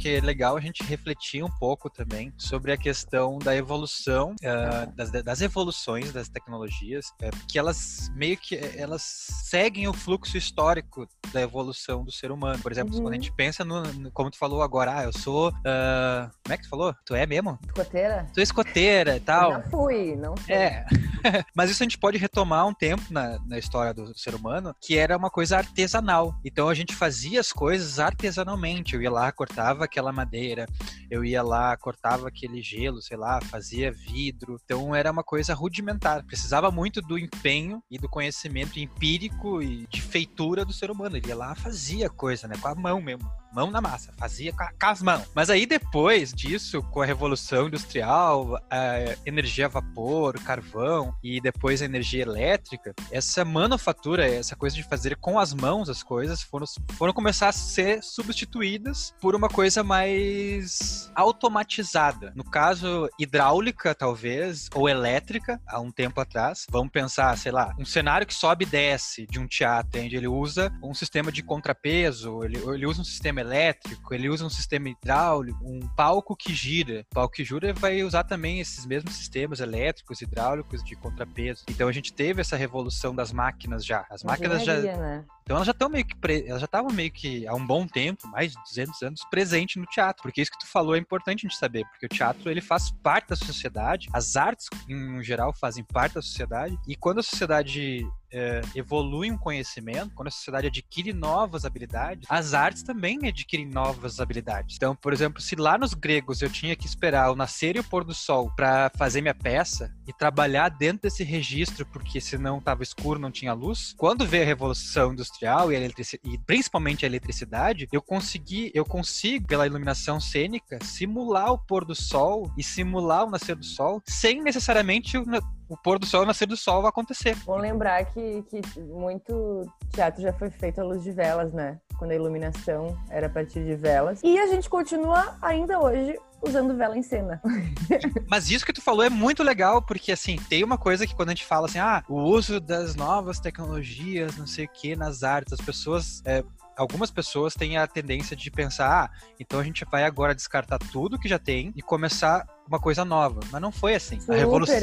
que 0.00 0.16
é 0.16 0.20
legal 0.20 0.56
a 0.56 0.60
gente 0.60 0.82
refletir 0.82 1.44
um 1.44 1.50
pouco 1.50 1.90
também 1.90 2.32
sobre 2.38 2.72
a 2.72 2.76
questão 2.76 3.38
da 3.38 3.54
evolução, 3.54 4.34
uh, 4.42 4.96
das, 4.96 5.10
das, 5.10 5.40
evoluções 5.42 6.10
das 6.10 6.28
tecnologias, 6.28 7.08
uh, 7.22 7.46
que 7.46 7.58
elas 7.58 8.10
meio 8.14 8.36
que 8.36 8.58
elas 8.76 9.02
seguem 9.44 9.86
o 9.86 9.92
fluxo 9.92 10.38
histórico 10.38 11.06
da 11.32 11.42
evolução 11.42 12.02
do 12.02 12.10
ser 12.10 12.32
humano. 12.32 12.62
Por 12.62 12.72
exemplo, 12.72 12.94
uhum. 12.94 13.02
quando 13.02 13.12
a 13.12 13.16
uhum. 13.16 13.22
gente 13.22 13.34
pensa 13.34 13.62
no, 13.62 13.82
no, 13.82 14.10
como 14.10 14.30
tu 14.30 14.38
falou 14.38 14.62
agora, 14.62 14.96
ah, 14.96 15.04
eu 15.04 15.12
sou, 15.12 15.50
uh, 15.50 16.30
como 16.42 16.54
é 16.54 16.56
que 16.56 16.62
tu 16.62 16.70
falou? 16.70 16.94
Tu 17.04 17.14
é 17.14 17.26
mesmo? 17.26 17.58
Escoteira? 17.66 18.26
Tu 18.32 18.40
é 18.40 18.42
escoteira 18.42 19.16
e 19.16 19.20
tal. 19.20 19.52
Já 19.52 19.62
fui, 19.64 20.16
não 20.16 20.34
fui. 20.34 20.54
É. 20.54 20.86
Mas 21.54 21.70
isso 21.70 21.82
a 21.82 21.84
gente 21.84 21.98
pode 21.98 22.16
retomar 22.16 22.66
um 22.66 22.72
tempo 22.72 23.02
na, 23.10 23.38
na 23.46 23.58
história 23.58 23.92
do 23.92 24.16
ser 24.18 24.34
humano, 24.34 24.74
que 24.80 24.96
era 24.96 25.16
uma 25.16 25.30
coisa 25.30 25.58
artesanal. 25.58 26.34
Então 26.42 26.70
a 26.70 26.74
gente 26.74 26.94
fazia 26.94 27.40
as 27.40 27.52
coisas 27.52 27.98
artesanalmente. 27.98 28.94
Eu 28.94 29.02
ia 29.02 29.10
lá, 29.10 29.30
cortava 29.30 29.89
aquela 29.90 30.12
madeira, 30.12 30.66
eu 31.10 31.24
ia 31.24 31.42
lá, 31.42 31.76
cortava 31.76 32.28
aquele 32.28 32.62
gelo, 32.62 33.02
sei 33.02 33.16
lá, 33.16 33.40
fazia 33.40 33.90
vidro. 33.90 34.58
Então 34.64 34.94
era 34.94 35.10
uma 35.10 35.24
coisa 35.24 35.52
rudimentar. 35.52 36.24
Precisava 36.24 36.70
muito 36.70 37.02
do 37.02 37.18
empenho 37.18 37.82
e 37.90 37.98
do 37.98 38.08
conhecimento 38.08 38.78
empírico 38.78 39.60
e 39.60 39.86
de 39.88 40.00
feitura 40.00 40.64
do 40.64 40.72
ser 40.72 40.90
humano. 40.90 41.16
Ele 41.16 41.28
ia 41.28 41.36
lá, 41.36 41.54
fazia 41.54 42.08
coisa, 42.08 42.46
né, 42.46 42.54
com 42.60 42.68
a 42.68 42.74
mão 42.74 43.00
mesmo 43.00 43.28
mão 43.52 43.70
na 43.70 43.80
massa, 43.80 44.12
fazia 44.18 44.52
com, 44.52 44.64
as 44.80 45.02
mãos. 45.02 45.26
Mas 45.34 45.50
aí 45.50 45.66
depois 45.66 46.32
disso, 46.32 46.82
com 46.82 47.02
a 47.02 47.06
revolução 47.06 47.68
industrial, 47.68 48.58
a 48.70 49.16
energia 49.26 49.66
a 49.66 49.68
vapor, 49.68 50.40
carvão 50.42 51.14
e 51.22 51.40
depois 51.40 51.82
a 51.82 51.84
energia 51.84 52.22
elétrica, 52.22 52.94
essa 53.10 53.44
manufatura, 53.44 54.26
essa 54.26 54.56
coisa 54.56 54.76
de 54.76 54.82
fazer 54.82 55.16
com 55.16 55.38
as 55.38 55.52
mãos 55.52 55.88
as 55.88 56.02
coisas, 56.02 56.42
foram, 56.42 56.66
foram 56.96 57.12
começar 57.12 57.48
a 57.48 57.52
ser 57.52 58.02
substituídas 58.02 59.14
por 59.20 59.34
uma 59.34 59.48
coisa 59.48 59.82
mais 59.82 61.10
automatizada. 61.14 62.32
No 62.34 62.44
caso, 62.44 63.08
hidráulica, 63.18 63.94
talvez, 63.94 64.68
ou 64.74 64.88
elétrica, 64.88 65.60
há 65.66 65.80
um 65.80 65.90
tempo 65.90 66.20
atrás. 66.20 66.66
Vamos 66.70 66.90
pensar, 66.92 67.36
sei 67.36 67.52
lá, 67.52 67.74
um 67.78 67.84
cenário 67.84 68.26
que 68.26 68.34
sobe 68.34 68.64
e 68.64 68.68
desce 68.68 69.26
de 69.26 69.38
um 69.38 69.46
teatro, 69.46 70.00
onde 70.00 70.16
ele 70.16 70.28
usa 70.28 70.72
um 70.82 70.94
sistema 70.94 71.32
de 71.32 71.42
contrapeso, 71.42 72.44
ele, 72.44 72.58
ele 72.58 72.86
usa 72.86 73.00
um 73.00 73.04
sistema 73.04 73.39
elétrico, 73.40 74.14
ele 74.14 74.28
usa 74.28 74.44
um 74.44 74.50
sistema 74.50 74.88
hidráulico, 74.88 75.58
um 75.64 75.86
palco 75.88 76.36
que 76.36 76.54
gira. 76.54 77.06
O 77.10 77.14
palco 77.14 77.34
que 77.34 77.44
gira 77.44 77.72
vai 77.72 78.02
usar 78.02 78.24
também 78.24 78.60
esses 78.60 78.86
mesmos 78.86 79.14
sistemas 79.14 79.60
elétricos, 79.60 80.20
hidráulicos, 80.20 80.84
de 80.84 80.94
contrapeso. 80.96 81.64
Então 81.68 81.88
a 81.88 81.92
gente 81.92 82.12
teve 82.12 82.40
essa 82.40 82.56
revolução 82.56 83.14
das 83.14 83.32
máquinas 83.32 83.84
já. 83.84 84.06
As 84.10 84.22
máquinas 84.22 84.64
já. 84.64 84.76
Né? 84.80 85.24
Então 85.50 85.56
elas 85.56 85.66
já 85.66 85.72
estão 85.72 85.88
meio 85.88 86.04
que 86.04 86.14
pre... 86.14 86.46
elas 86.46 86.60
já 86.60 86.66
estavam 86.66 86.92
meio 86.92 87.10
que 87.10 87.44
há 87.44 87.52
um 87.52 87.66
bom 87.66 87.84
tempo, 87.84 88.28
mais 88.28 88.52
de 88.52 88.62
200 88.68 89.02
anos, 89.02 89.20
presente 89.28 89.80
no 89.80 89.86
teatro. 89.86 90.22
Porque 90.22 90.40
isso 90.40 90.52
que 90.52 90.60
tu 90.60 90.66
falou 90.68 90.94
é 90.94 90.98
importante 91.00 91.44
a 91.44 91.48
gente 91.48 91.58
saber, 91.58 91.84
porque 91.86 92.06
o 92.06 92.08
teatro 92.08 92.48
ele 92.48 92.60
faz 92.60 92.92
parte 93.02 93.30
da 93.30 93.34
sociedade, 93.34 94.08
as 94.12 94.36
artes 94.36 94.68
em 94.88 95.20
geral 95.24 95.52
fazem 95.52 95.82
parte 95.82 96.14
da 96.14 96.22
sociedade 96.22 96.78
e 96.86 96.94
quando 96.94 97.18
a 97.18 97.22
sociedade 97.24 98.06
é, 98.32 98.60
evolui 98.76 99.30
um 99.30 99.36
conhecimento, 99.36 100.14
quando 100.14 100.28
a 100.28 100.30
sociedade 100.30 100.68
adquire 100.68 101.12
novas 101.12 101.64
habilidades, 101.64 102.26
as 102.30 102.54
artes 102.54 102.82
também 102.82 103.18
adquirem 103.26 103.66
novas 103.66 104.20
habilidades. 104.20 104.76
Então, 104.76 104.94
por 104.94 105.12
exemplo, 105.12 105.42
se 105.42 105.56
lá 105.56 105.76
nos 105.76 105.94
gregos 105.94 106.40
eu 106.40 106.48
tinha 106.48 106.76
que 106.76 106.86
esperar 106.86 107.32
o 107.32 107.36
nascer 107.36 107.76
e 107.76 107.80
o 107.80 107.84
pôr 107.84 108.04
do 108.04 108.14
sol 108.14 108.52
para 108.54 108.90
fazer 108.96 109.20
minha 109.20 109.34
peça 109.34 109.92
e 110.06 110.12
trabalhar 110.12 110.68
dentro 110.68 111.02
desse 111.02 111.24
registro, 111.24 111.84
porque 111.86 112.20
senão 112.20 112.58
estava 112.58 112.82
escuro, 112.82 113.18
não 113.18 113.30
tinha 113.30 113.52
luz, 113.52 113.94
quando 113.96 114.24
veio 114.26 114.44
a 114.44 114.46
revolução 114.46 115.12
industrial 115.12 115.39
e, 115.44 115.76
a 115.76 115.80
e 116.24 116.38
principalmente 116.46 117.04
a 117.04 117.08
eletricidade, 117.08 117.88
eu 117.92 118.02
consegui, 118.02 118.70
eu 118.74 118.84
consigo 118.84 119.46
pela 119.46 119.66
iluminação 119.66 120.20
cênica 120.20 120.78
simular 120.82 121.52
o 121.52 121.58
pôr 121.58 121.84
do 121.84 121.94
sol 121.94 122.50
e 122.56 122.62
simular 122.62 123.26
o 123.26 123.30
nascer 123.30 123.56
do 123.56 123.64
sol 123.64 124.02
sem 124.06 124.42
necessariamente 124.42 125.16
o 125.18 125.76
pôr 125.76 125.98
do 125.98 126.06
sol 126.06 126.22
e 126.22 126.24
o 126.24 126.26
nascer 126.26 126.46
do 126.46 126.56
sol 126.56 126.86
acontecer. 126.86 127.36
Bom 127.44 127.56
lembrar 127.56 128.04
que, 128.06 128.42
que 128.42 128.80
muito 128.80 129.64
teatro 129.92 130.22
já 130.22 130.32
foi 130.32 130.50
feito 130.50 130.80
à 130.80 130.84
luz 130.84 131.02
de 131.02 131.12
velas, 131.12 131.52
né? 131.52 131.78
Quando 131.98 132.12
a 132.12 132.14
iluminação 132.14 132.98
era 133.08 133.26
a 133.26 133.30
partir 133.30 133.64
de 133.64 133.76
velas. 133.76 134.20
E 134.22 134.38
a 134.38 134.46
gente 134.46 134.68
continua 134.68 135.36
ainda 135.40 135.78
hoje 135.78 136.18
usando 136.42 136.76
vela 136.76 136.96
em 136.96 137.02
cena. 137.02 137.40
Mas 138.28 138.50
isso 138.50 138.64
que 138.64 138.72
tu 138.72 138.80
falou 138.80 139.04
é 139.04 139.10
muito 139.10 139.42
legal, 139.42 139.82
porque 139.82 140.12
assim, 140.12 140.36
tem 140.36 140.64
uma 140.64 140.78
coisa 140.78 141.06
que 141.06 141.14
quando 141.14 141.30
a 141.30 141.32
gente 141.32 141.44
fala 141.44 141.66
assim, 141.66 141.78
ah, 141.78 142.02
o 142.08 142.20
uso 142.20 142.60
das 142.60 142.94
novas 142.94 143.40
tecnologias, 143.40 144.36
não 144.36 144.46
sei 144.46 144.64
o 144.64 144.68
que, 144.68 144.96
nas 144.96 145.22
artes, 145.22 145.52
as 145.52 145.60
pessoas 145.60 146.22
é, 146.24 146.42
algumas 146.80 147.10
pessoas 147.10 147.54
têm 147.54 147.76
a 147.76 147.86
tendência 147.86 148.34
de 148.34 148.50
pensar, 148.50 149.04
ah, 149.04 149.10
então 149.38 149.60
a 149.60 149.64
gente 149.64 149.84
vai 149.84 150.04
agora 150.04 150.34
descartar 150.34 150.78
tudo 150.78 151.18
que 151.18 151.28
já 151.28 151.38
tem 151.38 151.72
e 151.76 151.82
começar 151.82 152.46
uma 152.66 152.80
coisa 152.80 153.04
nova. 153.04 153.40
Mas 153.50 153.60
não 153.60 153.70
foi 153.70 153.94
assim. 153.94 154.18
A 154.28 154.34
revolução, 154.34 154.76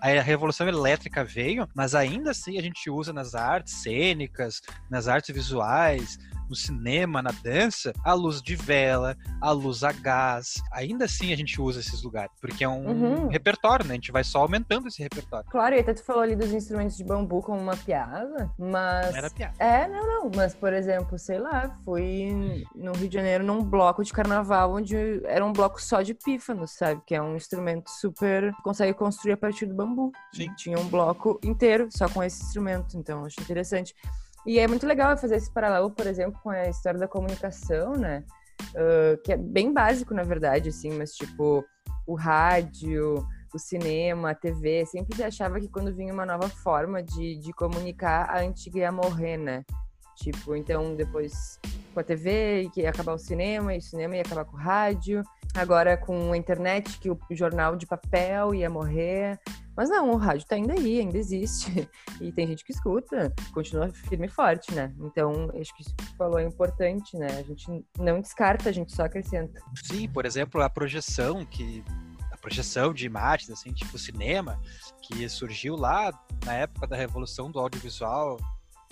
a 0.00 0.08
revolução 0.08 0.66
elétrica 0.66 1.24
veio, 1.24 1.68
mas 1.74 1.94
ainda 1.94 2.32
assim 2.32 2.58
a 2.58 2.62
gente 2.62 2.90
usa 2.90 3.12
nas 3.12 3.34
artes 3.34 3.74
cênicas, 3.74 4.62
nas 4.90 5.06
artes 5.06 5.34
visuais, 5.34 6.18
no 6.48 6.54
cinema, 6.54 7.22
na 7.22 7.30
dança, 7.42 7.92
a 8.04 8.12
luz 8.12 8.42
de 8.42 8.56
vela, 8.56 9.16
a 9.40 9.50
luz 9.50 9.82
a 9.82 9.92
gás. 9.92 10.62
Ainda 10.72 11.04
assim 11.04 11.32
a 11.32 11.36
gente 11.36 11.60
usa 11.60 11.80
esses 11.80 12.02
lugares, 12.02 12.30
porque 12.40 12.64
é 12.64 12.68
um 12.68 12.86
uhum. 12.86 13.28
repertório, 13.28 13.86
né? 13.86 13.92
A 13.92 13.94
gente 13.94 14.12
vai 14.12 14.24
só 14.24 14.40
aumentando 14.40 14.88
esse 14.88 15.02
repertório. 15.02 15.48
Claro, 15.50 15.74
e 15.74 15.80
até 15.80 15.94
tu 15.94 16.04
falou 16.04 16.22
ali 16.22 16.36
dos 16.36 16.52
instrumentos 16.52 16.96
de 16.96 17.04
bambu 17.04 17.42
como 17.42 17.60
uma 17.60 17.76
piada, 17.76 18.50
mas. 18.58 19.10
Não 19.10 19.18
era 19.18 19.30
piada. 19.30 19.54
É, 19.58 19.88
não, 19.88 20.06
não. 20.06 20.30
Mas, 20.34 20.54
por 20.54 20.72
exemplo, 20.72 21.18
sei 21.18 21.38
lá, 21.38 21.76
fui 21.84 22.64
no 22.74 22.92
Rio 22.92 23.08
de 23.08 23.14
Janeiro 23.14 23.44
num 23.44 23.62
bloco 23.62 24.02
de 24.02 24.12
carnaval 24.12 24.74
onde 24.74 24.96
era 25.24 25.44
um 25.44 25.52
bloco 25.52 25.80
só 25.80 26.02
de 26.02 26.14
pífanos, 26.14 26.72
sabe? 26.72 27.02
Que 27.06 27.14
é 27.14 27.22
um 27.22 27.36
instrumento 27.36 27.90
super. 27.90 28.52
consegue 28.62 28.94
construir 28.94 29.32
a 29.32 29.36
partir 29.36 29.66
do 29.66 29.74
bambu. 29.74 30.12
Sim. 30.32 30.52
Tinha 30.56 30.78
um 30.78 30.88
bloco 30.88 31.38
inteiro 31.42 31.88
só 31.90 32.08
com 32.08 32.22
esse 32.22 32.42
instrumento, 32.42 32.96
então 32.96 33.24
acho 33.24 33.40
interessante. 33.40 33.94
E 34.46 34.58
é 34.58 34.68
muito 34.68 34.86
legal 34.86 35.16
fazer 35.16 35.36
esse 35.36 35.50
paralelo, 35.50 35.90
por 35.90 36.06
exemplo, 36.06 36.38
com 36.42 36.50
a 36.50 36.68
história 36.68 36.98
da 36.98 37.08
comunicação, 37.08 37.92
né? 37.92 38.24
Uh, 38.74 39.20
que 39.22 39.32
é 39.32 39.36
bem 39.36 39.72
básico, 39.72 40.14
na 40.14 40.22
verdade, 40.22 40.68
assim, 40.68 40.90
mas 40.92 41.12
tipo, 41.12 41.64
o 42.06 42.14
rádio, 42.14 43.26
o 43.54 43.58
cinema, 43.58 44.30
a 44.30 44.34
TV, 44.34 44.84
sempre 44.86 45.16
se 45.16 45.22
achava 45.22 45.60
que 45.60 45.68
quando 45.68 45.94
vinha 45.94 46.12
uma 46.12 46.26
nova 46.26 46.48
forma 46.48 47.02
de, 47.02 47.36
de 47.36 47.52
comunicar, 47.52 48.28
a 48.28 48.40
antiga 48.40 48.80
ia 48.80 48.92
morrer, 48.92 49.36
né? 49.36 49.64
Tipo, 50.16 50.54
então 50.54 50.94
depois 50.94 51.58
com 51.94 52.00
a 52.00 52.04
TV, 52.04 52.68
que 52.74 52.82
ia 52.82 52.90
acabar 52.90 53.14
o 53.14 53.18
cinema, 53.18 53.74
e 53.74 53.78
o 53.78 53.82
cinema 53.82 54.16
ia 54.16 54.22
acabar 54.22 54.44
com 54.44 54.56
o 54.56 54.60
rádio. 54.60 55.22
Agora 55.54 55.96
com 55.96 56.32
a 56.32 56.36
internet, 56.36 56.98
que 56.98 57.08
o 57.08 57.18
jornal 57.30 57.76
de 57.76 57.86
papel 57.86 58.54
ia 58.54 58.68
morrer. 58.68 59.38
Mas 59.76 59.88
não, 59.88 60.10
o 60.10 60.16
rádio 60.16 60.46
tá 60.46 60.56
ainda 60.56 60.74
aí, 60.74 61.00
ainda 61.00 61.16
existe. 61.16 61.88
E 62.20 62.30
tem 62.30 62.46
gente 62.46 62.64
que 62.64 62.70
escuta, 62.70 63.34
continua 63.52 63.88
firme 63.88 64.26
e 64.26 64.30
forte, 64.30 64.72
né? 64.72 64.94
Então, 65.00 65.50
acho 65.60 65.74
que 65.74 65.82
isso 65.82 65.94
que 65.96 66.04
você 66.04 66.16
falou 66.16 66.38
é 66.38 66.44
importante, 66.44 67.16
né? 67.16 67.26
A 67.26 67.42
gente 67.42 67.66
não 67.98 68.20
descarta, 68.20 68.68
a 68.68 68.72
gente 68.72 68.94
só 68.94 69.04
acrescenta. 69.04 69.60
Sim, 69.82 70.08
por 70.08 70.24
exemplo, 70.24 70.62
a 70.62 70.70
projeção 70.70 71.44
que 71.44 71.82
projeção 72.44 72.92
de 72.92 73.06
imagens, 73.06 73.50
assim, 73.50 73.72
tipo 73.72 73.96
cinema, 73.96 74.60
que 75.00 75.26
surgiu 75.30 75.76
lá 75.76 76.12
na 76.44 76.52
época 76.52 76.86
da 76.86 76.94
revolução 76.94 77.50
do 77.50 77.58
audiovisual, 77.58 78.38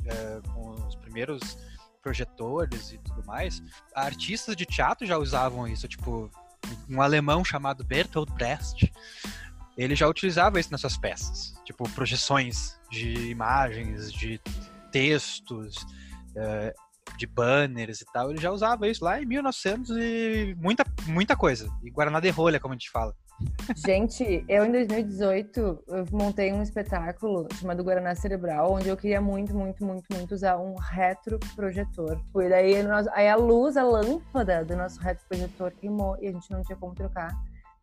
é, 0.07 0.41
com 0.55 0.71
os 0.87 0.97
primeiros 0.97 1.59
projetores 2.03 2.93
e 2.93 2.99
tudo 2.99 3.25
mais. 3.25 3.63
Artistas 3.95 4.57
de 4.57 4.67
teatro 4.67 5.07
já 5.07 5.17
usavam 5.17 5.67
isso, 5.67 5.87
tipo 5.89 6.31
um 6.89 7.01
alemão 7.01 7.45
chamado 7.45 7.85
Bertolt 7.85 8.31
Brecht 8.31 8.93
ele 9.77 9.97
já 9.97 10.07
utilizava 10.07 10.61
isso 10.61 10.71
nas 10.71 10.81
suas 10.81 10.97
peças, 10.97 11.55
tipo 11.65 11.89
projeções 11.91 12.79
de 12.91 13.31
imagens, 13.31 14.13
de 14.13 14.41
textos, 14.91 15.77
uh, 16.37 17.17
de 17.17 17.27
banners 17.27 18.01
e 18.01 18.05
tal. 18.13 18.31
Ele 18.31 18.41
já 18.41 18.51
usava 18.51 18.87
isso 18.87 19.05
lá 19.05 19.21
em 19.21 19.27
1900 19.27 19.97
e 19.97 20.55
muita, 20.59 20.85
muita 21.07 21.35
coisa. 21.35 21.71
E 21.83 21.91
Guaraná 21.91 22.21
de 22.21 22.31
rolha, 22.31 22.61
como 22.61 22.75
a 22.75 22.77
gente 22.77 22.91
fala. 22.91 23.15
Gente, 23.77 24.45
eu 24.49 24.65
em 24.65 24.73
2018 24.73 25.85
eu 25.87 26.07
montei 26.11 26.53
um 26.53 26.63
espetáculo 26.63 27.47
chamado 27.55 27.83
Guaraná 27.83 28.15
Cerebral, 28.15 28.73
onde 28.73 28.89
eu 28.89 28.97
queria 28.97 29.21
muito, 29.21 29.55
muito, 29.55 29.85
muito, 29.85 30.05
muito 30.13 30.35
usar 30.35 30.59
um 30.59 30.75
retroprojetor. 30.75 32.21
Foi 32.33 32.49
daí 32.49 32.83
nós, 32.83 33.07
aí 33.09 33.29
a 33.29 33.37
luz, 33.37 33.77
a 33.77 33.83
lâmpada 33.85 34.65
do 34.65 34.77
nosso 34.77 35.01
retroprojetor 35.01 35.73
queimou 35.81 36.17
e 36.21 36.29
a 36.29 36.33
gente 36.33 36.51
não 36.51 36.63
tinha 36.63 36.77
como 36.77 36.95
trocar 36.95 37.33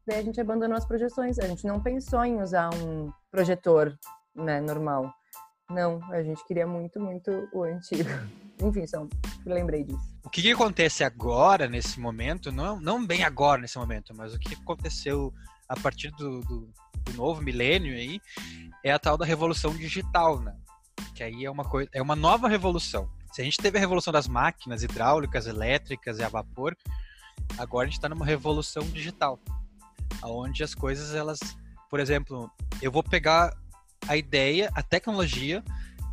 daí 0.10 0.20
a 0.20 0.24
gente 0.24 0.42
abandonou 0.42 0.75
as 0.75 0.86
projeções. 0.86 1.38
A 1.39 1.48
gente 1.48 1.66
não 1.66 1.80
pensou 1.80 2.25
em 2.25 2.42
usar 2.42 2.70
um 2.74 3.12
projetor, 3.32 3.98
né, 4.36 4.60
normal. 4.60 5.13
Não, 5.70 6.01
a 6.12 6.24
gente 6.24 6.44
queria 6.46 6.66
muito, 6.66 7.00
muito 7.00 7.48
o 7.54 7.63
antigo. 7.63 8.10
Enfim, 8.62 8.86
só 9.43 9.53
lembrei 9.53 9.84
disso. 9.84 10.17
O 10.24 10.29
que, 10.29 10.41
que, 10.41 10.51
acontece 10.51 11.03
agora, 11.03 11.67
nesse 11.67 12.00
momento, 12.00 12.51
não, 12.51 12.79
não 12.79 13.05
bem 13.05 13.24
agora, 13.24 13.62
nesse 13.62 13.77
momento, 13.77 14.13
mas 14.15 14.34
o 14.34 14.39
que 14.39 14.53
aconteceu 14.53 15.34
a 15.67 15.75
partir 15.75 16.12
do, 16.12 16.41
do, 16.41 16.74
do 17.05 17.13
novo 17.13 17.41
milênio 17.41 17.93
aí, 17.93 18.19
é 18.84 18.91
a 18.91 19.00
tal 19.00 19.17
da 19.17 19.25
revolução 19.25 19.75
digital, 19.75 20.39
né? 20.39 20.55
Que 21.15 21.24
aí 21.24 21.46
é 21.46 21.51
uma 21.51 21.63
coisa, 21.63 21.89
é 21.93 22.01
uma 22.01 22.15
nova 22.15 22.48
revolução. 22.48 23.10
Se 23.31 23.41
a 23.41 23.43
gente 23.43 23.58
teve 23.58 23.77
a 23.77 23.81
revolução 23.81 24.12
das 24.12 24.27
máquinas 24.27 24.84
hidráulicas, 24.84 25.48
elétricas 25.48 26.17
e 26.19 26.24
a 26.24 26.29
vapor, 26.29 26.75
agora 27.58 27.84
a 27.84 27.88
gente 27.88 27.98
está 27.98 28.10
numa 28.10 28.25
revolução 28.25 28.84
digital 28.84 29.39
onde 30.24 30.63
as 30.63 30.74
coisas 30.75 31.13
elas, 31.13 31.39
por 31.89 32.00
exemplo, 32.00 32.51
eu 32.81 32.91
vou 32.91 33.03
pegar 33.03 33.55
a 34.08 34.17
ideia, 34.17 34.69
a 34.74 34.81
tecnologia 34.81 35.63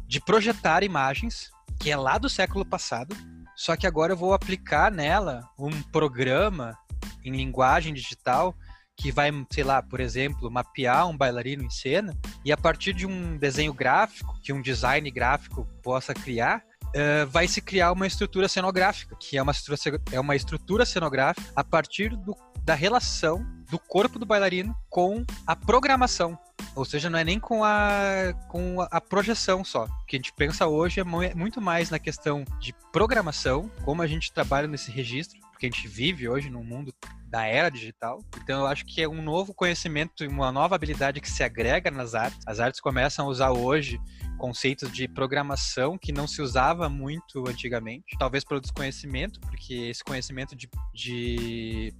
de 0.06 0.20
projetar 0.20 0.82
imagens 0.82 1.50
que 1.80 1.90
é 1.90 1.96
lá 1.96 2.18
do 2.18 2.28
século 2.28 2.64
passado, 2.64 3.16
só 3.56 3.76
que 3.76 3.86
agora 3.86 4.12
eu 4.12 4.16
vou 4.16 4.34
aplicar 4.34 4.90
nela 4.90 5.48
um 5.58 5.82
programa 5.82 6.76
em 7.24 7.30
linguagem 7.30 7.94
digital 7.94 8.54
que 8.96 9.12
vai, 9.12 9.30
sei 9.50 9.62
lá, 9.62 9.82
por 9.82 10.00
exemplo, 10.00 10.50
mapear 10.50 11.06
um 11.08 11.16
bailarino 11.16 11.62
em 11.62 11.70
cena 11.70 12.16
e 12.44 12.50
a 12.50 12.56
partir 12.56 12.94
de 12.94 13.06
um 13.06 13.36
desenho 13.36 13.74
gráfico 13.74 14.38
que 14.42 14.52
um 14.52 14.62
design 14.62 15.10
gráfico 15.10 15.68
possa 15.82 16.14
criar, 16.14 16.62
uh, 16.86 17.26
vai 17.28 17.46
se 17.46 17.60
criar 17.60 17.92
uma 17.92 18.06
estrutura 18.06 18.48
cenográfica, 18.48 19.14
que 19.20 19.36
é 19.36 19.42
uma 19.42 19.52
estrutura, 19.52 20.00
é 20.12 20.18
uma 20.18 20.34
estrutura 20.34 20.86
cenográfica 20.86 21.50
a 21.54 21.62
partir 21.62 22.16
do, 22.16 22.34
da 22.62 22.74
relação 22.74 23.44
do 23.70 23.78
corpo 23.78 24.18
do 24.18 24.24
bailarino 24.24 24.74
com 24.88 25.24
a 25.46 25.54
programação. 25.54 26.38
Ou 26.76 26.84
seja, 26.84 27.08
não 27.08 27.18
é 27.18 27.24
nem 27.24 27.40
com 27.40 27.64
a, 27.64 28.34
com 28.48 28.82
a 28.82 29.00
projeção 29.00 29.64
só. 29.64 29.84
O 29.84 30.06
que 30.06 30.16
a 30.16 30.18
gente 30.18 30.32
pensa 30.34 30.66
hoje 30.66 31.00
é 31.00 31.04
muito 31.04 31.60
mais 31.60 31.88
na 31.88 31.98
questão 31.98 32.44
de 32.60 32.74
programação, 32.92 33.70
como 33.82 34.02
a 34.02 34.06
gente 34.06 34.30
trabalha 34.30 34.68
nesse 34.68 34.90
registro, 34.90 35.38
porque 35.50 35.66
a 35.66 35.70
gente 35.70 35.88
vive 35.88 36.28
hoje 36.28 36.50
num 36.50 36.62
mundo 36.62 36.94
da 37.28 37.46
era 37.46 37.70
digital. 37.70 38.22
Então 38.42 38.60
eu 38.60 38.66
acho 38.66 38.84
que 38.84 39.02
é 39.02 39.08
um 39.08 39.22
novo 39.22 39.54
conhecimento 39.54 40.22
e 40.22 40.28
uma 40.28 40.52
nova 40.52 40.74
habilidade 40.74 41.20
que 41.20 41.30
se 41.30 41.42
agrega 41.42 41.90
nas 41.90 42.14
artes. 42.14 42.40
As 42.46 42.60
artes 42.60 42.78
começam 42.78 43.26
a 43.26 43.28
usar 43.28 43.50
hoje 43.52 43.98
conceitos 44.36 44.92
de 44.92 45.08
programação 45.08 45.96
que 45.96 46.12
não 46.12 46.26
se 46.26 46.42
usava 46.42 46.90
muito 46.90 47.48
antigamente, 47.48 48.16
talvez 48.18 48.44
pelo 48.44 48.60
desconhecimento, 48.60 49.40
porque 49.40 49.74
esse 49.74 50.04
conhecimento 50.04 50.54
de, 50.54 50.68
de 50.94 51.94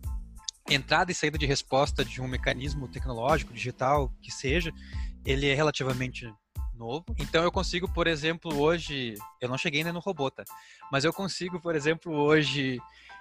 entrada 0.77 1.11
e 1.11 1.15
saída 1.15 1.39
de 1.39 1.47
resposta 1.47 2.05
de 2.05 2.21
um 2.21 2.29
mecanismo 2.29 2.89
tecnológico, 2.89 3.53
digital, 3.53 4.13
que 4.23 4.31
seja, 4.31 4.73
ele 5.25 5.49
é 5.49 5.55
relativamente 5.55 6.33
novo. 6.75 7.05
Então 7.19 7.43
eu 7.43 7.51
consigo, 7.51 7.89
por 7.89 8.07
exemplo, 8.07 8.57
hoje, 8.59 9.15
eu 9.41 9.49
não 9.49 9.59
cheguei 9.59 9.81
ainda 9.81 9.93
no 9.93 10.01
robô, 10.01 10.31
tá? 10.31 10.45
Mas 10.93 11.05
eu 11.05 11.13
consigo, 11.13 11.61
por 11.61 11.75
exemplo, 11.75 12.13
hoje 12.13 12.79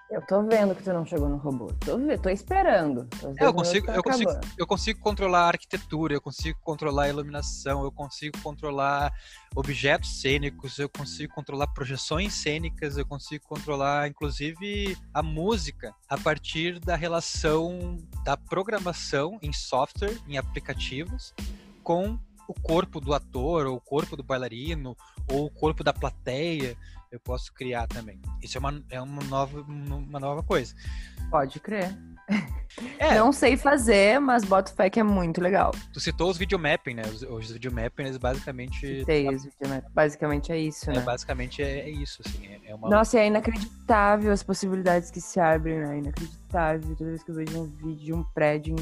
eu 0.09 0.21
tô 0.21 0.43
vendo 0.43 0.75
que 0.75 0.83
tu 0.83 0.93
não 0.93 1.05
chegou 1.05 1.27
no 1.27 1.38
robô. 1.38 1.67
Tô, 1.79 1.97
tô 2.21 2.29
esperando. 2.29 3.07
É, 3.39 3.45
eu 3.45 3.53
consigo, 3.53 3.91
eu, 3.91 4.03
consigo, 4.03 4.31
eu 4.57 4.67
consigo 4.67 5.00
controlar 5.00 5.45
a 5.45 5.47
arquitetura, 5.47 6.13
eu 6.13 6.21
consigo 6.21 6.59
controlar 6.62 7.03
a 7.03 7.09
iluminação, 7.09 7.83
eu 7.83 7.91
consigo 7.91 8.38
controlar 8.41 9.12
objetos 9.55 10.21
cênicos, 10.21 10.77
eu 10.77 10.88
consigo 10.88 11.33
controlar 11.33 11.67
projeções 11.67 12.33
cênicas, 12.33 12.97
eu 12.97 13.05
consigo 13.05 13.43
controlar, 13.47 14.07
inclusive, 14.07 14.95
a 15.13 15.24
música 15.24 15.93
a 16.07 16.17
partir 16.17 16.79
da 16.79 16.95
relação 16.95 17.97
da 18.24 18.38
programação 18.38 19.39
em 19.41 19.51
software, 19.51 20.17
em 20.27 20.38
aplicativos, 20.38 21.33
com 21.83 22.19
o 22.47 22.53
corpo 22.53 23.01
do 23.01 23.12
ator, 23.12 23.65
ou 23.65 23.77
o 23.77 23.81
corpo 23.81 24.15
do 24.15 24.24
bailarino, 24.24 24.95
ou 25.31 25.45
o 25.45 25.50
corpo 25.50 25.83
da 25.83 25.91
plateia 25.91 26.77
eu 27.15 27.19
posso 27.19 27.53
criar 27.53 27.88
também. 27.88 28.19
Isso 28.41 28.57
é 28.57 28.60
uma, 28.60 28.84
é 28.89 29.01
uma, 29.01 29.24
nova, 29.24 29.62
uma 29.62 30.19
nova 30.19 30.43
coisa. 30.43 30.75
Pode 31.29 31.60
crer. 31.60 31.98
É. 33.00 33.15
Não 33.15 33.31
sei 33.31 33.55
fazer, 33.55 34.19
mas 34.19 34.43
boto 34.43 34.74
fé 34.74 34.89
que 34.89 35.00
é 35.00 35.03
muito 35.03 35.39
legal. 35.39 35.72
Tu 35.93 36.00
citou 36.00 36.29
os 36.29 36.38
videomapping, 36.38 36.95
né? 36.95 37.03
Os, 37.03 37.22
os 37.22 37.51
videomapping, 37.51 38.03
eles 38.03 38.17
basicamente... 38.17 39.00
Citei 39.00 39.34
os 39.34 39.45
videomapping. 39.45 39.93
Basicamente 39.93 40.51
é 40.51 40.60
isso, 40.60 40.89
é, 40.89 40.95
né? 40.95 41.00
Basicamente 41.01 41.63
é, 41.63 41.79
é 41.79 41.89
isso, 41.89 42.22
assim. 42.25 42.48
É, 42.48 42.72
é 42.72 42.75
uma... 42.75 42.89
Nossa, 42.89 43.19
é 43.19 43.27
inacreditável 43.27 44.31
as 44.31 44.43
possibilidades 44.43 45.10
que 45.10 45.22
se 45.22 45.39
abrem, 45.39 45.79
né? 45.79 46.00
Inacreditável. 46.00 46.95
Toda 46.95 47.12
vez 47.12 47.24
que 47.24 47.31
eu 47.31 47.36
vejo 47.36 47.62
um 47.62 47.65
vídeo 47.65 48.05
de 48.05 48.13
um 48.13 48.24
prédio 48.24 48.75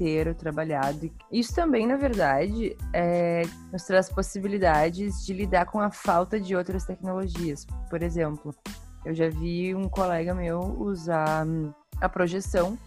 inteiro 0.00 0.34
trabalhado. 0.34 1.10
Isso 1.30 1.54
também, 1.54 1.86
na 1.86 1.96
verdade, 1.96 2.74
é, 2.94 3.42
nos 3.70 3.84
traz 3.84 4.08
possibilidades 4.08 5.24
de 5.24 5.34
lidar 5.34 5.66
com 5.66 5.78
a 5.78 5.90
falta 5.90 6.40
de 6.40 6.56
outras 6.56 6.84
tecnologias. 6.84 7.66
Por 7.90 8.02
exemplo, 8.02 8.54
eu 9.04 9.14
já 9.14 9.28
vi 9.28 9.74
um 9.74 9.88
colega 9.88 10.34
meu 10.34 10.58
usar 10.58 11.46
hum, 11.46 11.70
a 12.00 12.08
projeção 12.08 12.78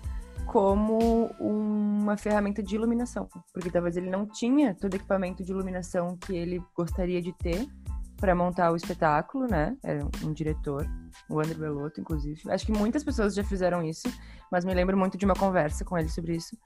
como 0.48 1.27
uma 1.39 2.17
ferramenta 2.17 2.62
de 2.62 2.75
iluminação, 2.75 3.29
porque 3.53 3.70
talvez 3.70 3.96
ele 3.96 4.10
não 4.10 4.25
tinha 4.25 4.74
todo 4.74 4.93
o 4.93 4.96
equipamento 4.98 5.43
de 5.43 5.51
iluminação 5.51 6.17
que 6.17 6.36
ele 6.36 6.62
gostaria 6.75 7.22
de 7.22 7.32
ter 7.34 7.65
para 8.24 8.34
montar 8.34 8.72
o 8.72 8.75
espetáculo, 8.75 9.48
né? 9.48 9.75
Era 9.84 10.05
um 10.24 10.32
diretor, 10.32 10.88
o 11.29 11.39
André 11.39 11.55
Belotto, 11.55 12.00
inclusive. 12.00 12.41
Acho 12.50 12.65
que 12.65 12.72
muitas 12.72 13.03
pessoas 13.03 13.36
já 13.36 13.43
fizeram 13.43 13.84
isso, 13.84 14.08
mas 14.51 14.63
me 14.63 14.74
lembro 14.74 14.98
muito 14.98 15.17
de 15.17 15.25
uma 15.25 15.34
conversa 15.34 15.84
com 15.84 15.98
ele 15.98 16.08
sobre 16.08 16.36
isso. 16.36 16.58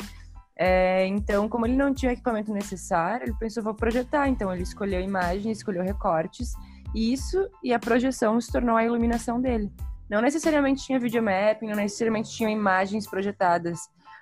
É, 0.59 1.05
então, 1.05 1.47
como 1.47 1.67
ele 1.67 1.75
não 1.75 1.93
tinha 1.93 2.09
o 2.09 2.13
equipamento 2.13 2.51
necessário, 2.51 3.25
ele 3.25 3.35
pensou, 3.39 3.63
vou 3.63 3.75
projetar. 3.75 4.27
Então, 4.27 4.51
ele 4.51 4.63
escolheu 4.63 4.99
imagens, 4.99 5.57
escolheu 5.57 5.83
recortes 5.83 6.53
E 6.95 7.13
isso 7.13 7.49
e 7.63 7.73
a 7.73 7.79
projeção 7.79 8.39
se 8.41 8.51
tornou 8.51 8.75
a 8.75 8.83
iluminação 8.83 9.39
dele. 9.39 9.71
Não 10.09 10.21
necessariamente 10.21 10.85
tinha 10.85 10.99
videomapping, 10.99 11.67
não 11.67 11.75
necessariamente 11.75 12.31
tinha 12.31 12.49
imagens 12.49 13.05
projetadas, 13.05 13.77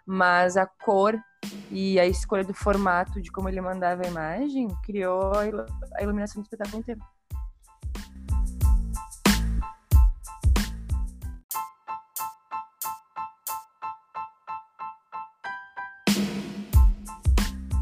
mas 0.06 0.58
a 0.58 0.66
cor 0.66 1.18
e 1.72 2.00
a 2.00 2.06
escolha 2.06 2.44
do 2.44 2.54
formato 2.54 3.22
de 3.22 3.32
como 3.32 3.48
ele 3.48 3.62
mandava 3.62 4.04
a 4.04 4.08
imagem 4.08 4.68
criou 4.84 5.32
a 5.96 6.02
iluminação 6.02 6.42
do 6.42 6.46
espetáculo 6.46 6.80
inteiro. 6.80 7.02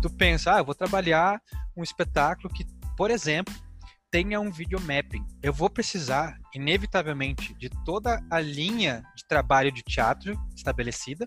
Tu 0.03 0.09
pensa, 0.09 0.55
ah, 0.55 0.57
eu 0.57 0.65
vou 0.65 0.75
trabalhar 0.75 1.41
um 1.77 1.81
espetáculo 1.81 2.53
que, 2.53 2.65
por 2.97 3.09
exemplo, 3.09 3.53
tenha 4.11 4.37
um 4.37 4.51
videomapping. 4.51 5.25
Eu 5.41 5.53
vou 5.53 5.69
precisar, 5.69 6.37
inevitavelmente, 6.53 7.53
de 7.53 7.69
toda 7.85 8.21
a 8.29 8.41
linha 8.41 9.01
de 9.15 9.25
trabalho 9.25 9.71
de 9.71 9.81
teatro 9.81 10.37
estabelecida 10.53 11.25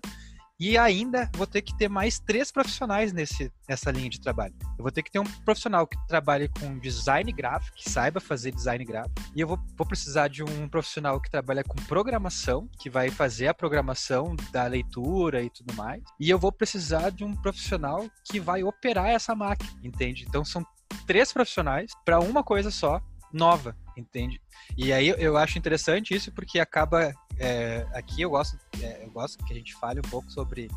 e 0.59 0.77
ainda 0.77 1.29
vou 1.35 1.45
ter 1.45 1.61
que 1.61 1.75
ter 1.77 1.87
mais 1.87 2.19
três 2.19 2.51
profissionais 2.51 3.13
nesse, 3.13 3.51
nessa 3.67 3.91
linha 3.91 4.09
de 4.09 4.19
trabalho. 4.19 4.53
Eu 4.77 4.83
vou 4.83 4.91
ter 4.91 5.03
que 5.03 5.11
ter 5.11 5.19
um 5.19 5.23
profissional 5.45 5.85
que 5.85 5.97
trabalhe 6.07 6.49
com 6.49 6.79
design 6.79 7.31
gráfico, 7.31 7.77
que 7.77 7.89
saiba 7.89 8.19
fazer 8.19 8.51
design 8.51 8.83
gráfico. 8.83 9.15
E 9.35 9.41
eu 9.41 9.47
vou, 9.47 9.59
vou 9.77 9.87
precisar 9.87 10.27
de 10.27 10.43
um 10.43 10.67
profissional 10.67 11.21
que 11.21 11.29
trabalha 11.29 11.63
com 11.63 11.75
programação, 11.83 12.67
que 12.79 12.89
vai 12.89 13.09
fazer 13.09 13.47
a 13.47 13.53
programação 13.53 14.35
da 14.51 14.65
leitura 14.65 15.43
e 15.43 15.49
tudo 15.49 15.73
mais. 15.75 16.01
E 16.19 16.29
eu 16.29 16.39
vou 16.39 16.51
precisar 16.51 17.11
de 17.11 17.23
um 17.23 17.35
profissional 17.35 18.05
que 18.23 18.39
vai 18.39 18.63
operar 18.63 19.09
essa 19.09 19.35
máquina, 19.35 19.69
entende? 19.83 20.25
Então 20.27 20.43
são 20.43 20.65
três 21.05 21.31
profissionais 21.31 21.91
para 22.03 22.19
uma 22.19 22.43
coisa 22.43 22.71
só, 22.71 23.01
nova, 23.31 23.75
entende? 23.95 24.41
E 24.77 24.93
aí 24.93 25.09
eu 25.09 25.37
acho 25.37 25.57
interessante 25.57 26.13
isso 26.13 26.31
porque 26.31 26.59
acaba 26.59 27.13
é, 27.39 27.85
aqui 27.93 28.21
eu 28.21 28.29
gosto, 28.29 28.57
é, 28.81 29.03
eu 29.03 29.11
gosto 29.11 29.43
que 29.45 29.53
a 29.53 29.55
gente 29.55 29.73
fale 29.75 29.99
um 29.99 30.09
pouco 30.09 30.31
sobre 30.31 30.69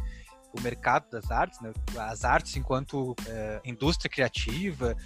o 0.53 0.61
mercado 0.61 1.09
das 1.11 1.31
artes, 1.31 1.61
né? 1.61 1.73
as 1.97 2.25
artes 2.25 2.57
enquanto 2.57 3.15
é, 3.27 3.61
indústria 3.65 4.11
criativa 4.11 4.97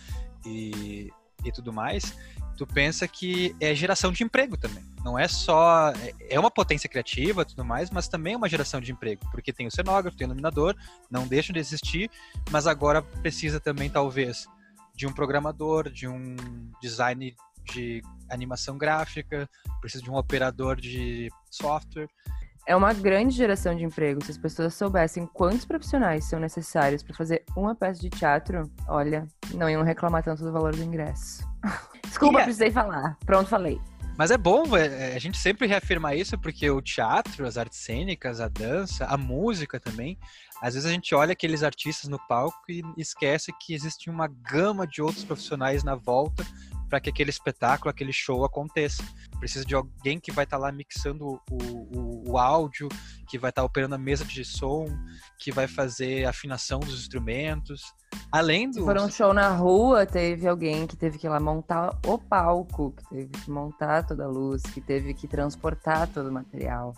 e, 0.45 1.11
e 1.45 1.53
tudo 1.53 1.73
mais. 1.73 2.17
Tu 2.57 2.65
pensa 2.69 3.09
que 3.09 3.55
é 3.61 3.75
geração 3.75 4.13
de 4.13 4.23
emprego 4.23 4.57
também. 4.57 4.85
Não 5.05 5.19
é 5.19 5.27
só. 5.27 5.91
É, 5.91 6.35
é 6.37 6.41
uma 6.41 6.51
potência 6.51 6.89
criativa 6.89 7.45
tudo 7.45 7.65
mais, 7.65 7.91
mas 7.91 8.07
também 8.07 8.35
é 8.35 8.37
uma 8.37 8.49
geração 8.49 8.81
de 8.81 8.93
emprego. 8.93 9.29
Porque 9.31 9.53
tem 9.53 9.67
o 9.67 9.71
cenógrafo, 9.71 10.17
tem 10.17 10.27
o 10.27 10.29
iluminador, 10.29 10.75
não 11.11 11.27
deixam 11.27 11.53
de 11.53 11.59
existir, 11.59 12.11
mas 12.51 12.67
agora 12.67 13.03
precisa 13.03 13.59
também, 13.59 13.91
talvez, 13.91 14.47
de 14.95 15.07
um 15.07 15.13
programador, 15.13 15.91
de 15.91 16.07
um 16.07 16.37
design 16.81 17.35
de 17.73 18.03
animação 18.31 18.77
gráfica, 18.79 19.49
precisa 19.81 20.03
de 20.03 20.11
um 20.11 20.17
operador 20.17 20.77
de 20.77 21.29
software. 21.51 22.09
É 22.67 22.75
uma 22.75 22.95
grande 22.95 23.37
geração 23.37 23.77
de 23.77 23.85
emprego. 23.85 24.25
Se 24.25 24.31
as 24.31 24.39
pessoas 24.39 24.75
soubessem 24.75 25.27
quantos 25.27 25.67
profissionais 25.67 26.25
são 26.25 26.41
necessários 26.41 27.03
para 27.03 27.15
fazer 27.15 27.45
uma 27.55 27.75
peça 27.75 28.01
de 28.01 28.09
teatro, 28.09 28.71
olha, 28.89 29.27
não 29.53 29.69
iam 29.69 29.83
reclamar 29.83 30.23
tanto 30.23 30.43
do 30.43 30.53
valor 30.53 30.75
do 30.75 30.83
ingresso. 30.83 31.47
Desculpa, 32.05 32.39
yeah. 32.39 32.45
precisei 32.45 32.71
falar. 32.71 33.19
Pronto, 33.27 33.49
falei. 33.49 33.79
Mas 34.17 34.31
é 34.31 34.39
bom 34.39 34.77
é, 34.77 35.13
é, 35.13 35.17
a 35.17 35.19
gente 35.19 35.37
sempre 35.37 35.67
reafirmar 35.67 36.17
isso, 36.17 36.39
porque 36.39 36.71
o 36.71 36.81
teatro, 36.81 37.47
as 37.47 37.59
artes 37.59 37.81
cênicas, 37.81 38.41
a 38.41 38.49
dança, 38.49 39.05
a 39.07 39.17
música 39.17 39.81
também, 39.81 40.17
às 40.65 40.73
vezes 40.73 40.89
a 40.89 40.93
gente 40.93 41.15
olha 41.15 41.33
aqueles 41.33 41.63
artistas 41.63 42.09
no 42.09 42.19
palco 42.27 42.57
e 42.71 42.83
esquece 42.97 43.53
que 43.61 43.75
existe 43.75 44.09
uma 44.09 44.27
gama 44.27 44.87
de 44.87 45.03
outros 45.03 45.23
profissionais 45.23 45.85
na 45.85 45.95
volta 45.95 46.43
para 46.89 47.01
que 47.01 47.11
aquele 47.11 47.29
espetáculo, 47.29 47.91
aquele 47.91 48.15
show 48.15 48.47
aconteça. 48.47 49.05
Precisa 49.39 49.63
de 49.63 49.75
alguém 49.75 50.19
que 50.19 50.33
vai 50.33 50.45
estar 50.45 50.57
tá 50.57 50.63
lá 50.63 50.73
mixando 50.73 51.27
o, 51.27 51.39
o, 51.51 52.31
o, 52.31 52.39
áudio, 52.39 52.89
que 53.29 53.39
vai 53.39 53.51
estar 53.51 53.61
tá 53.61 53.67
operando 53.67 53.95
a 53.95 53.99
mesa 53.99 54.25
de 54.25 54.43
som, 54.43 54.87
que 55.39 55.53
vai 55.53 55.69
fazer 55.69 56.25
a 56.25 56.31
afinação 56.31 56.81
dos 56.81 56.99
instrumentos. 56.99 57.83
Além 58.33 58.71
do. 58.71 58.77
Se 58.77 58.81
for 58.81 58.99
um 58.99 59.11
show 59.11 59.35
na 59.35 59.51
rua, 59.51 60.07
teve 60.07 60.49
alguém 60.49 60.87
que 60.87 60.97
teve 60.97 61.19
que 61.19 61.27
ir 61.27 61.31
lá 61.31 61.39
montar 61.39 61.95
o 62.07 62.17
palco, 62.17 62.95
que 62.97 63.07
teve 63.11 63.29
que 63.29 63.51
montar 63.51 64.07
toda 64.07 64.25
a 64.25 64.29
luz, 64.29 64.63
que 64.63 64.81
teve 64.81 65.13
que 65.13 65.29
transportar 65.29 66.09
todo 66.09 66.31
o 66.31 66.33
material. 66.33 66.95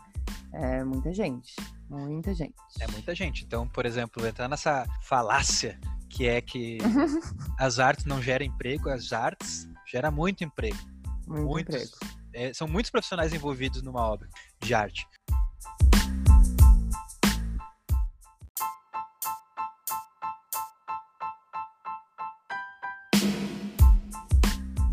É 0.52 0.84
muita 0.84 1.12
gente. 1.12 1.54
Muita 1.88 2.34
gente. 2.34 2.54
É 2.80 2.86
muita 2.88 3.14
gente. 3.14 3.44
Então, 3.44 3.68
por 3.68 3.86
exemplo, 3.86 4.26
entrar 4.26 4.48
nessa 4.48 4.86
falácia 5.02 5.78
que 6.08 6.26
é 6.26 6.40
que 6.40 6.78
as 7.58 7.78
artes 7.78 8.04
não 8.04 8.22
geram 8.22 8.44
emprego, 8.44 8.88
as 8.88 9.12
artes 9.12 9.68
gera 9.86 10.10
muito 10.10 10.44
emprego. 10.44 10.78
Muito 11.26 11.44
muitos, 11.44 11.74
emprego. 11.74 12.16
É, 12.32 12.52
são 12.52 12.68
muitos 12.68 12.90
profissionais 12.90 13.32
envolvidos 13.32 13.82
numa 13.82 14.00
obra 14.00 14.28
de 14.60 14.74
arte. 14.74 15.06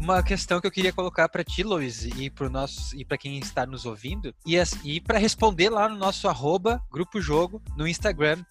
Uma 0.03 0.21
questão 0.21 0.59
que 0.59 0.67
eu 0.67 0.71
queria 0.71 0.91
colocar 0.91 1.29
para 1.29 1.45
ti, 1.45 1.63
Luiz, 1.63 2.03
e 2.03 2.29
para 2.29 2.49
nosso 2.49 2.93
e 2.95 3.05
para 3.05 3.17
quem 3.17 3.39
está 3.39 3.65
nos 3.65 3.85
ouvindo, 3.85 4.35
e, 4.45 4.55
e 4.83 4.99
para 4.99 5.17
responder 5.17 5.69
lá 5.69 5.87
no 5.87 5.95
nosso 5.95 6.27
arroba 6.27 6.83
Grupo 6.91 7.21
Jogo 7.21 7.61
no 7.77 7.87
Instagram, 7.87 8.43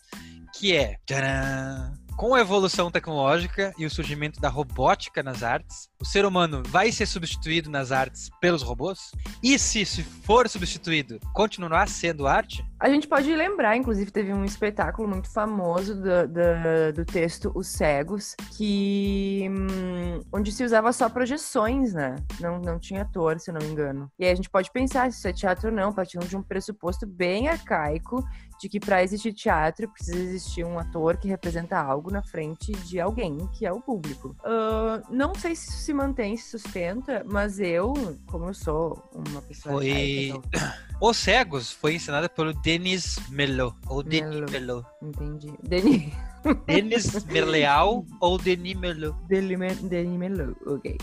que 0.55 0.75
é 0.75 0.97
tcharam, 1.05 1.93
com 2.17 2.35
a 2.35 2.41
evolução 2.41 2.91
tecnológica 2.91 3.73
e 3.79 3.87
o 3.87 3.91
surgimento 3.91 4.41
da 4.41 4.49
robótica 4.49 5.23
nas 5.23 5.43
artes, 5.43 5.89
o 6.01 6.05
ser 6.05 6.25
humano 6.25 6.63
vai 6.67 6.93
ser 6.93 7.07
substituído 7.07 7.71
nas 7.71 7.93
artes 7.93 8.31
pelos 8.41 8.63
robôs? 8.63 9.13
E 9.43 9.59
se, 9.59 9.85
se 9.85 10.03
for 10.03 10.49
substituído, 10.49 11.19
continuará 11.33 11.87
sendo 11.87 12.27
arte? 12.27 12.65
A 12.79 12.89
gente 12.89 13.07
pode 13.07 13.35
lembrar, 13.35 13.77
inclusive, 13.77 14.11
teve 14.11 14.33
um 14.33 14.45
espetáculo 14.45 15.09
muito 15.09 15.31
famoso 15.33 15.95
do, 15.95 16.29
do, 16.29 16.93
do 16.97 17.05
texto 17.05 17.53
Os 17.55 17.69
Cegos, 17.69 18.35
que 18.57 19.49
hum, 19.51 20.21
onde 20.33 20.51
se 20.51 20.65
usava 20.65 20.93
só 20.93 21.09
projeções, 21.09 21.93
né? 21.93 22.17
Não, 22.41 22.61
não 22.61 22.79
tinha 22.79 23.03
ator, 23.03 23.39
se 23.39 23.51
eu 23.51 23.55
não 23.55 23.65
me 23.65 23.73
engano. 23.73 24.11
E 24.19 24.25
aí 24.25 24.33
a 24.33 24.35
gente 24.35 24.51
pode 24.51 24.71
pensar 24.71 25.11
se 25.11 25.19
isso 25.19 25.29
é 25.29 25.33
teatro 25.33 25.71
ou 25.71 25.75
não, 25.75 25.93
partindo 25.93 26.27
de 26.27 26.37
um 26.37 26.43
pressuposto 26.43 27.07
bem 27.07 27.49
arcaico 27.49 28.25
de 28.63 28.69
que 28.69 28.79
para 28.79 29.03
existir 29.03 29.33
teatro 29.33 29.89
precisa 29.89 30.21
existir 30.21 30.65
um 30.65 30.79
ator 30.79 31.17
que 31.17 31.27
representa 31.27 31.77
algo 31.77 32.13
na 32.13 32.23
frente 32.23 32.71
de 32.71 33.01
alguém, 33.01 33.49
que 33.49 33.67
é 33.67 33.73
o 33.73 33.81
público. 33.81 34.37
Uh, 34.45 35.03
não 35.11 35.35
sei 35.35 35.57
se 35.57 35.69
isso 35.69 35.79
se 35.79 35.93
mantém, 35.93 36.37
se 36.37 36.51
sustenta, 36.51 37.25
mas 37.29 37.59
eu, 37.59 37.93
como 38.27 38.47
eu 38.47 38.55
sou 38.55 39.03
uma 39.13 39.43
pessoa. 39.43 39.81
Foi. 39.81 40.41
Os 41.03 41.17
Cegos 41.17 41.73
foi 41.73 41.97
ensinada 41.97 42.29
pelo 42.29 42.53
Denis 42.55 43.19
Melot, 43.29 43.77
ou 43.89 44.01
Denis 44.01 44.49
Melot. 44.53 44.87
Entendi. 45.03 45.53
Denis. 45.61 46.13
Denis 46.65 47.25
Merleal 47.27 48.07
ou 48.21 48.39
Denis 48.39 48.77
Melot? 48.77 49.17
Denis 49.27 49.59
Melot, 49.59 50.57
ok. 50.65 50.97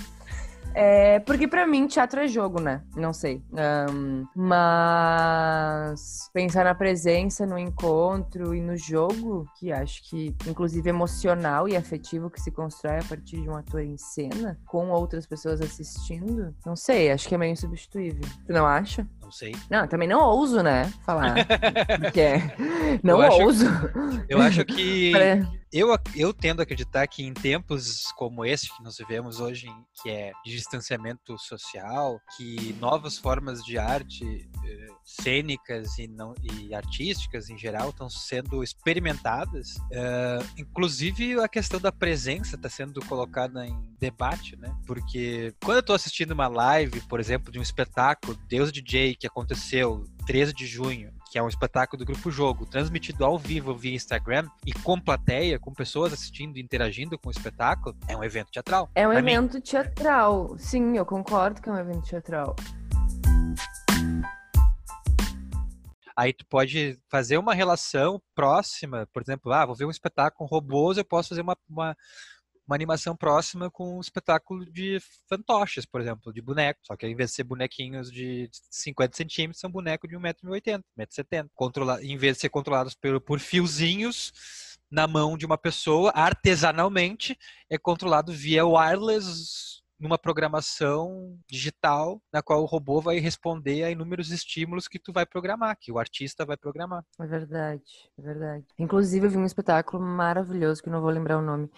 É, 0.74 1.20
porque 1.20 1.48
para 1.48 1.66
mim 1.66 1.88
teatro 1.88 2.22
é 2.22 2.28
jogo, 2.28 2.62
né? 2.62 2.82
Não 2.96 3.12
sei. 3.14 3.44
Um, 3.92 4.26
mas 4.36 6.30
pensar 6.34 6.64
na 6.64 6.76
presença, 6.76 7.46
no 7.46 7.58
encontro 7.58 8.54
e 8.54 8.62
no 8.62 8.78
jogo, 8.78 9.46
que 9.60 9.72
acho 9.72 10.08
que, 10.10 10.36
inclusive, 10.48 10.90
emocional 10.90 11.68
e 11.68 11.76
afetivo 11.76 12.30
que 12.30 12.42
se 12.42 12.52
constrói 12.52 13.00
a 13.00 13.04
partir 13.04 13.42
de 13.42 13.50
um 13.50 13.56
ator 13.56 13.82
em 13.82 13.98
cena, 13.98 14.60
com 14.66 14.90
outras 14.90 15.26
pessoas 15.26 15.62
assistindo, 15.62 16.54
não 16.66 16.76
sei, 16.76 17.12
acho 17.12 17.28
que 17.28 17.36
é 17.36 17.38
meio 17.38 17.52
insubstituível. 17.52 18.28
Tu 18.46 18.54
não 18.54 18.66
acha? 18.66 19.08
Não 19.30 19.34
sei. 19.34 19.56
Não, 19.70 19.88
também 19.88 20.08
não 20.08 20.22
ouso, 20.22 20.64
né? 20.64 20.92
Falar. 21.06 21.36
porque 22.02 23.00
não 23.04 23.22
eu 23.22 23.32
ouso. 23.46 23.68
Acho, 23.68 24.26
eu 24.28 24.42
acho 24.42 24.66
que. 24.66 25.14
eu, 25.72 25.96
eu 26.16 26.34
tendo 26.34 26.62
a 26.62 26.64
acreditar 26.64 27.06
que 27.06 27.24
em 27.24 27.32
tempos 27.32 28.12
como 28.14 28.44
esse 28.44 28.76
que 28.76 28.82
nós 28.82 28.98
vivemos 28.98 29.40
hoje, 29.40 29.68
que 30.02 30.10
é 30.10 30.32
de 30.44 30.52
distanciamento 30.52 31.38
social, 31.38 32.20
que 32.36 32.76
novas 32.80 33.20
formas 33.20 33.64
de 33.64 33.78
arte 33.78 34.50
eh, 34.66 34.88
cênicas 35.06 36.00
e, 36.00 36.08
não, 36.08 36.34
e 36.42 36.74
artísticas 36.74 37.52
em 37.52 37.58
geral 37.58 37.90
estão 37.90 38.10
sendo 38.10 38.64
experimentadas, 38.64 39.76
uh, 39.76 40.44
inclusive 40.58 41.40
a 41.40 41.48
questão 41.48 41.80
da 41.80 41.92
presença 41.92 42.56
está 42.56 42.68
sendo 42.68 43.00
colocada 43.06 43.64
em 43.64 43.89
debate, 44.00 44.56
né? 44.56 44.74
Porque 44.86 45.54
quando 45.64 45.78
eu 45.78 45.82
estou 45.82 45.96
assistindo 45.96 46.32
uma 46.32 46.48
live, 46.48 47.02
por 47.02 47.20
exemplo, 47.20 47.52
de 47.52 47.60
um 47.60 47.62
espetáculo 47.62 48.38
Deus 48.48 48.72
DJ 48.72 49.16
que 49.16 49.28
aconteceu 49.28 50.06
13 50.26 50.54
de 50.54 50.66
junho 50.66 51.12
que 51.30 51.38
é 51.38 51.44
um 51.44 51.48
espetáculo 51.48 52.00
do 52.00 52.12
Grupo 52.12 52.32
Jogo, 52.32 52.66
transmitido 52.66 53.24
ao 53.24 53.38
vivo 53.38 53.76
via 53.76 53.94
Instagram 53.94 54.48
e 54.66 54.74
com 54.74 55.00
plateia, 55.00 55.60
com 55.60 55.72
pessoas 55.72 56.12
assistindo 56.12 56.58
e 56.58 56.62
interagindo 56.62 57.20
com 57.20 57.30
o 57.30 57.32
espetáculo, 57.32 57.96
é 58.08 58.18
um 58.18 58.24
evento 58.24 58.50
teatral. 58.52 58.90
É 58.96 59.08
um 59.08 59.14
evento 59.14 59.54
mim. 59.54 59.62
teatral. 59.62 60.58
Sim, 60.58 60.98
eu 60.98 61.06
concordo 61.06 61.62
que 61.62 61.70
é 61.70 61.72
um 61.72 61.78
evento 61.78 62.02
teatral. 62.02 62.56
Aí 66.18 66.34
tu 66.34 66.46
pode 66.48 67.00
fazer 67.10 67.38
uma 67.38 67.54
relação 67.54 68.20
próxima, 68.36 69.08
por 69.14 69.22
exemplo, 69.22 69.54
ah, 69.54 69.66
vou 69.66 69.76
ver 69.76 69.86
um 69.86 69.92
espetáculo 69.92 70.50
com 70.50 70.54
robôs, 70.54 70.98
eu 70.98 71.06
posso 71.06 71.30
fazer 71.30 71.42
uma, 71.42 71.56
uma 71.70 71.96
uma 72.70 72.76
animação 72.76 73.16
próxima 73.16 73.72
com 73.72 73.98
um 73.98 74.00
espetáculo 74.00 74.64
de 74.64 75.00
fantoches, 75.28 75.88
por 75.88 76.00
exemplo, 76.00 76.32
de 76.32 76.40
bonecos. 76.40 76.86
Só 76.86 76.96
que 76.96 77.04
ao 77.04 77.12
invés 77.12 77.32
de 77.32 77.38
ser 77.38 77.44
bonequinhos 77.44 78.12
de 78.12 78.48
50 78.70 79.18
centímetros, 79.18 79.60
são 79.60 79.72
bonecos 79.72 80.08
de 80.08 80.16
1,80m, 80.16 80.84
1,70m. 81.00 81.50
Controla... 81.56 82.04
Em 82.04 82.16
vez 82.16 82.36
de 82.36 82.42
ser 82.42 82.50
controlados 82.50 82.94
por, 82.94 83.20
por 83.22 83.40
fiozinhos 83.40 84.32
na 84.90 85.08
mão 85.08 85.36
de 85.36 85.48
uma 85.48 85.58
pessoa, 85.58 86.12
artesanalmente, 86.14 87.36
é 87.72 87.78
controlado 87.78 88.32
via 88.32 88.66
wireless 88.66 89.80
numa 90.00 90.18
programação 90.18 91.38
digital 91.50 92.22
na 92.32 92.42
qual 92.42 92.62
o 92.62 92.66
robô 92.66 93.02
vai 93.02 93.18
responder 93.18 93.84
a 93.84 93.92
inúmeros 93.92 94.32
estímulos 94.32 94.88
que 94.88 95.00
tu 95.00 95.12
vai 95.12 95.26
programar, 95.26 95.76
que 95.78 95.92
o 95.92 96.00
artista 96.00 96.46
vai 96.46 96.56
programar. 96.56 97.04
É 97.20 97.26
verdade, 97.26 97.84
é 98.18 98.22
verdade. 98.22 98.66
Inclusive 98.78 99.26
eu 99.26 99.32
vi 99.32 99.38
um 99.38 99.46
espetáculo 99.46 100.02
maravilhoso 100.02 100.82
que 100.82 100.90
não 100.90 101.02
vou 101.02 101.10
lembrar 101.10 101.38
o 101.38 101.42
nome, 101.42 101.70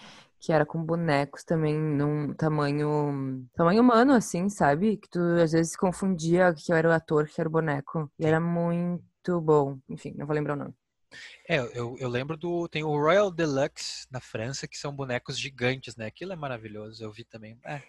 que 0.42 0.52
era 0.52 0.66
com 0.66 0.84
bonecos 0.84 1.44
também 1.44 1.78
num 1.78 2.34
tamanho 2.34 3.46
tamanho 3.54 3.80
humano 3.80 4.12
assim, 4.12 4.48
sabe? 4.48 4.96
Que 4.96 5.08
tu 5.08 5.20
às 5.40 5.52
vezes 5.52 5.76
confundia 5.76 6.52
que 6.52 6.72
eu 6.72 6.76
era 6.76 6.88
o 6.88 6.92
ator, 6.92 7.28
que 7.28 7.40
era 7.40 7.48
o 7.48 7.52
boneco. 7.52 8.10
E 8.18 8.26
era 8.26 8.40
muito 8.40 9.40
bom. 9.40 9.78
Enfim, 9.88 10.12
não 10.16 10.26
vou 10.26 10.34
lembrar 10.34 10.54
o 10.54 10.56
nome. 10.56 10.74
É, 11.48 11.58
eu, 11.78 11.96
eu 11.98 12.08
lembro 12.08 12.36
do. 12.36 12.66
Tem 12.68 12.82
o 12.82 12.88
Royal 12.88 13.30
Deluxe 13.30 14.06
na 14.10 14.20
França, 14.20 14.66
que 14.66 14.76
são 14.76 14.94
bonecos 14.94 15.38
gigantes, 15.38 15.94
né? 15.94 16.06
Aquilo 16.06 16.32
é 16.32 16.36
maravilhoso, 16.36 17.04
eu 17.04 17.12
vi 17.12 17.24
também. 17.24 17.56
É, 17.64 17.80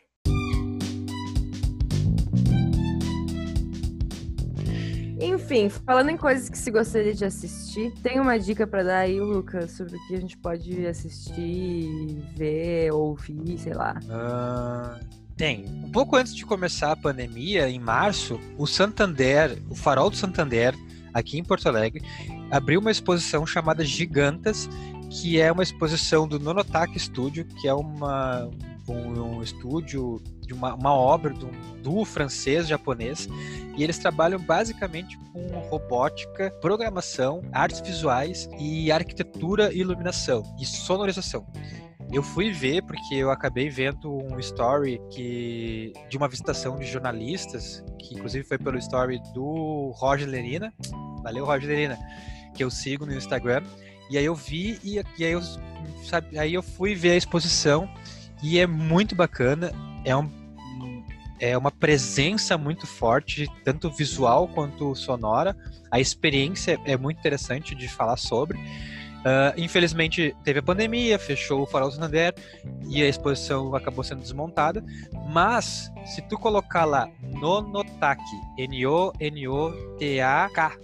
Enfim, 5.43 5.67
falando 5.67 6.10
em 6.10 6.15
coisas 6.15 6.47
que 6.47 6.58
se 6.58 6.71
gostaria 6.71 7.13
de 7.13 7.25
assistir, 7.25 7.91
tem 8.01 8.17
uma 8.17 8.39
dica 8.39 8.65
para 8.65 8.82
dar 8.82 8.99
aí, 8.99 9.19
Lucas, 9.19 9.71
sobre 9.71 9.97
o 9.97 10.08
que 10.08 10.15
a 10.15 10.19
gente 10.21 10.38
pode 10.38 10.88
assistir, 10.88 12.23
ver, 12.34 12.93
ouvir, 12.93 13.58
sei 13.58 13.73
lá. 13.73 13.99
Uh, 14.03 15.06
tem. 15.36 15.65
Um 15.84 15.91
pouco 15.91 16.15
antes 16.15 16.34
de 16.34 16.45
começar 16.45 16.93
a 16.93 16.95
pandemia, 16.95 17.69
em 17.69 17.77
março, 17.77 18.39
o 18.58 18.65
Santander, 18.65 19.62
o 19.69 19.75
Farol 19.75 20.10
do 20.10 20.15
Santander, 20.15 20.73
aqui 21.13 21.38
em 21.38 21.43
Porto 21.43 21.67
Alegre, 21.67 22.01
abriu 22.49 22.79
uma 22.79 22.89
exposição 22.89 23.45
chamada 23.45 23.84
Gigantas, 23.84 24.69
que 25.10 25.41
é 25.41 25.51
uma 25.51 25.62
exposição 25.62 26.25
do 26.25 26.39
Nonotake 26.39 26.97
Studio, 26.97 27.43
que 27.43 27.67
é 27.67 27.73
uma, 27.73 28.49
um, 28.87 29.37
um 29.37 29.41
estúdio 29.41 30.21
de 30.41 30.53
uma, 30.53 30.73
uma 30.73 30.93
obra 30.93 31.33
um 31.33 31.81
duo 31.81 32.05
francês-japonês, 32.05 33.27
e 33.77 33.83
eles 33.83 33.97
trabalham 33.97 34.39
basicamente 34.39 35.17
com 35.31 35.47
robótica, 35.69 36.51
programação, 36.61 37.41
artes 37.51 37.81
visuais 37.81 38.49
e 38.59 38.91
arquitetura, 38.91 39.73
iluminação 39.73 40.43
e 40.59 40.65
sonorização. 40.65 41.45
Eu 42.11 42.21
fui 42.21 42.51
ver 42.51 42.83
porque 42.83 43.15
eu 43.15 43.31
acabei 43.31 43.69
vendo 43.69 44.07
um 44.07 44.37
story 44.39 45.01
que 45.09 45.91
de 46.09 46.15
uma 46.15 46.27
visitação 46.27 46.77
de 46.77 46.85
jornalistas, 46.85 47.83
que 47.97 48.13
inclusive 48.13 48.47
foi 48.47 48.59
pelo 48.59 48.77
story 48.77 49.19
do 49.33 49.91
Roger 49.95 50.29
Lerina. 50.29 50.71
Valeu, 51.23 51.43
Roger 51.43 51.69
Lerina, 51.69 51.97
que 52.53 52.63
eu 52.63 52.69
sigo 52.69 53.05
no 53.05 53.15
Instagram. 53.15 53.63
E 54.11 54.17
aí 54.17 54.25
eu 54.25 54.35
vi 54.35 54.79
e, 54.83 55.01
e 55.17 55.25
aí 55.25 55.31
eu 55.31 55.41
sabe, 56.03 56.37
aí 56.37 56.53
eu 56.53 56.61
fui 56.61 56.93
ver 56.93 57.11
a 57.11 57.15
exposição 57.15 57.89
e 58.43 58.60
é 58.60 58.67
muito 58.67 59.15
bacana. 59.15 59.71
É 60.06 60.15
um 60.15 60.43
é 61.39 61.58
uma 61.58 61.71
presença 61.71 62.58
muito 62.58 62.88
forte, 62.88 63.47
tanto 63.65 63.89
visual 63.89 64.47
quanto 64.47 64.95
sonora. 64.95 65.58
A 65.91 65.99
experiência 65.99 66.79
é 66.86 66.95
muito 66.95 67.17
interessante 67.19 67.75
de 67.75 67.89
falar 67.89 68.15
sobre. 68.15 68.58
Uh, 68.58 69.56
infelizmente 69.58 70.36
teve 70.43 70.60
a 70.60 70.63
pandemia, 70.63 71.17
fechou 71.19 71.62
o 71.62 71.65
Farol 71.65 71.89
Santander 71.91 72.34
e 72.89 73.01
a 73.01 73.08
exposição 73.08 73.75
acabou 73.75 74.06
sendo 74.06 74.21
desmontada. 74.21 74.84
Mas 75.32 75.91
se 76.06 76.21
tu 76.21 76.38
colocar 76.38 76.86
lá 76.86 77.10
Nonotake, 77.21 78.21
N-O-N-O-T-A-K, 78.58 79.17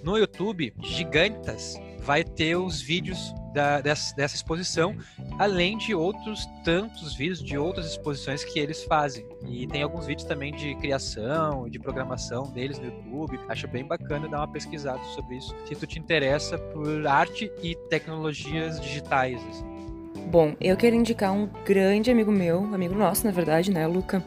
no 0.04 0.18
YouTube, 0.18 0.74
gigantas, 0.84 1.80
vai 2.02 2.24
ter 2.24 2.58
os 2.58 2.82
vídeos 2.82 3.34
da, 3.54 3.82
dessa, 3.82 4.16
dessa 4.16 4.36
exposição, 4.36 4.96
além 5.38 5.78
de 5.78 5.94
outros 5.94 6.48
tantos 6.64 7.16
vídeos 7.16 7.42
de 7.42 7.58
outras 7.58 7.88
exposições 7.88 8.44
que 8.44 8.60
eles 8.60 8.84
fazem. 8.84 9.26
E 9.48 9.68
tem 9.68 9.84
alguns 9.84 10.06
vídeos 10.06 10.28
também 10.28 10.54
de 10.54 10.76
criação 10.76 11.68
e 11.68 11.70
de 11.70 11.80
programação 11.80 12.44
deles 12.52 12.80
no 12.80 12.86
YouTube. 12.86 13.40
Acho 13.48 13.68
bem 13.68 13.86
bacana 13.86 14.28
dar 14.28 14.38
uma 14.38 14.48
pesquisada 14.52 15.04
sobre 15.16 15.38
isso, 15.38 15.56
se 15.66 15.76
tu 15.76 15.88
te 15.88 16.00
interessa 16.00 16.58
por 16.58 17.06
arte 17.08 17.52
e 17.62 17.76
tecnologias 17.90 18.80
digitais. 18.80 19.40
Assim. 19.50 19.66
Bom, 20.30 20.56
eu 20.62 20.78
quero 20.78 20.96
indicar 20.96 21.34
um 21.34 21.50
grande 21.66 22.12
amigo 22.12 22.32
meu, 22.32 22.64
amigo 22.74 22.94
nosso, 22.94 23.26
na 23.26 23.32
verdade, 23.32 23.72
né, 23.72 23.88
Luca, 23.88 24.24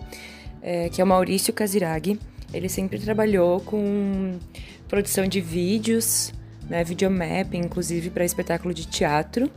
é, 0.60 0.88
que 0.88 1.00
é 1.00 1.04
o 1.04 1.06
Maurício 1.06 1.52
Casiraghi. 1.52 2.18
Ele 2.52 2.68
sempre 2.68 2.98
trabalhou 2.98 3.60
com 3.60 4.38
produção 4.88 5.26
de 5.26 5.40
vídeos, 5.40 6.32
né, 6.68 6.84
videomapping, 6.84 7.58
inclusive 7.58 8.10
para 8.10 8.24
espetáculo 8.24 8.72
de 8.72 8.86
teatro. 8.86 9.50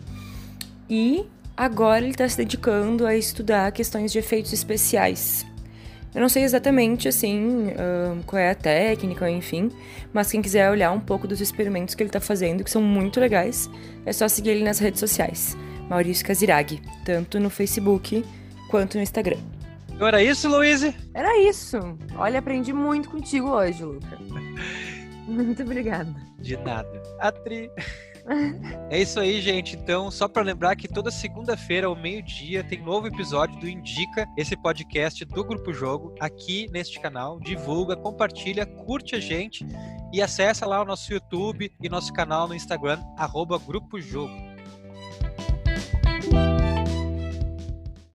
E 0.89 1.25
agora 1.55 2.03
ele 2.03 2.11
está 2.11 2.27
se 2.27 2.37
dedicando 2.37 3.05
a 3.05 3.15
estudar 3.15 3.71
questões 3.71 4.11
de 4.11 4.19
efeitos 4.19 4.53
especiais. 4.53 5.45
Eu 6.13 6.21
não 6.21 6.29
sei 6.29 6.43
exatamente 6.43 7.09
assim 7.09 7.73
qual 8.25 8.39
é 8.39 8.51
a 8.51 8.55
técnica, 8.55 9.29
enfim, 9.29 9.69
mas 10.13 10.31
quem 10.31 10.41
quiser 10.41 10.71
olhar 10.71 10.91
um 10.91 10.99
pouco 10.99 11.27
dos 11.27 11.41
experimentos 11.41 11.93
que 11.93 12.01
ele 12.01 12.07
está 12.07 12.21
fazendo, 12.21 12.63
que 12.63 12.71
são 12.71 12.81
muito 12.81 13.19
legais, 13.19 13.69
é 14.05 14.13
só 14.13 14.29
seguir 14.29 14.51
ele 14.51 14.63
nas 14.63 14.79
redes 14.79 15.01
sociais. 15.01 15.57
Maurício 15.89 16.25
Casiraghi, 16.25 16.81
tanto 17.03 17.37
no 17.37 17.49
Facebook 17.49 18.23
quanto 18.69 18.95
no 18.95 19.03
Instagram. 19.03 19.37
Então 19.93 20.07
era 20.07 20.23
isso, 20.23 20.47
Luiz? 20.47 20.83
Era 21.13 21.37
isso. 21.39 21.77
Olha, 22.15 22.39
aprendi 22.39 22.71
muito 22.71 23.09
contigo 23.09 23.49
hoje, 23.49 23.83
Luca. 23.83 24.17
Muito 25.27 25.63
obrigada. 25.63 26.13
De 26.39 26.57
nada. 26.57 27.01
Atri. 27.19 27.69
É 28.89 28.99
isso 28.99 29.19
aí, 29.19 29.39
gente. 29.39 29.75
Então, 29.75 30.09
só 30.09 30.27
para 30.27 30.41
lembrar 30.41 30.75
que 30.75 30.87
toda 30.87 31.11
segunda-feira, 31.11 31.85
ao 31.85 31.95
meio-dia, 31.95 32.63
tem 32.63 32.81
novo 32.81 33.05
episódio 33.05 33.59
do 33.59 33.69
Indica, 33.69 34.27
esse 34.35 34.57
podcast 34.57 35.23
do 35.23 35.43
Grupo 35.43 35.71
Jogo, 35.71 36.15
aqui 36.19 36.67
neste 36.71 36.99
canal. 36.99 37.39
Divulga, 37.39 37.95
compartilha, 37.95 38.65
curte 38.65 39.15
a 39.15 39.19
gente 39.19 39.63
e 40.11 40.23
acessa 40.23 40.65
lá 40.65 40.81
o 40.81 40.85
nosso 40.85 41.13
YouTube 41.13 41.71
e 41.79 41.87
nosso 41.87 42.11
canal 42.13 42.47
no 42.47 42.55
Instagram, 42.55 42.99
arroba 43.15 43.59
Grupo 43.59 44.01
Jogo. 44.01 44.54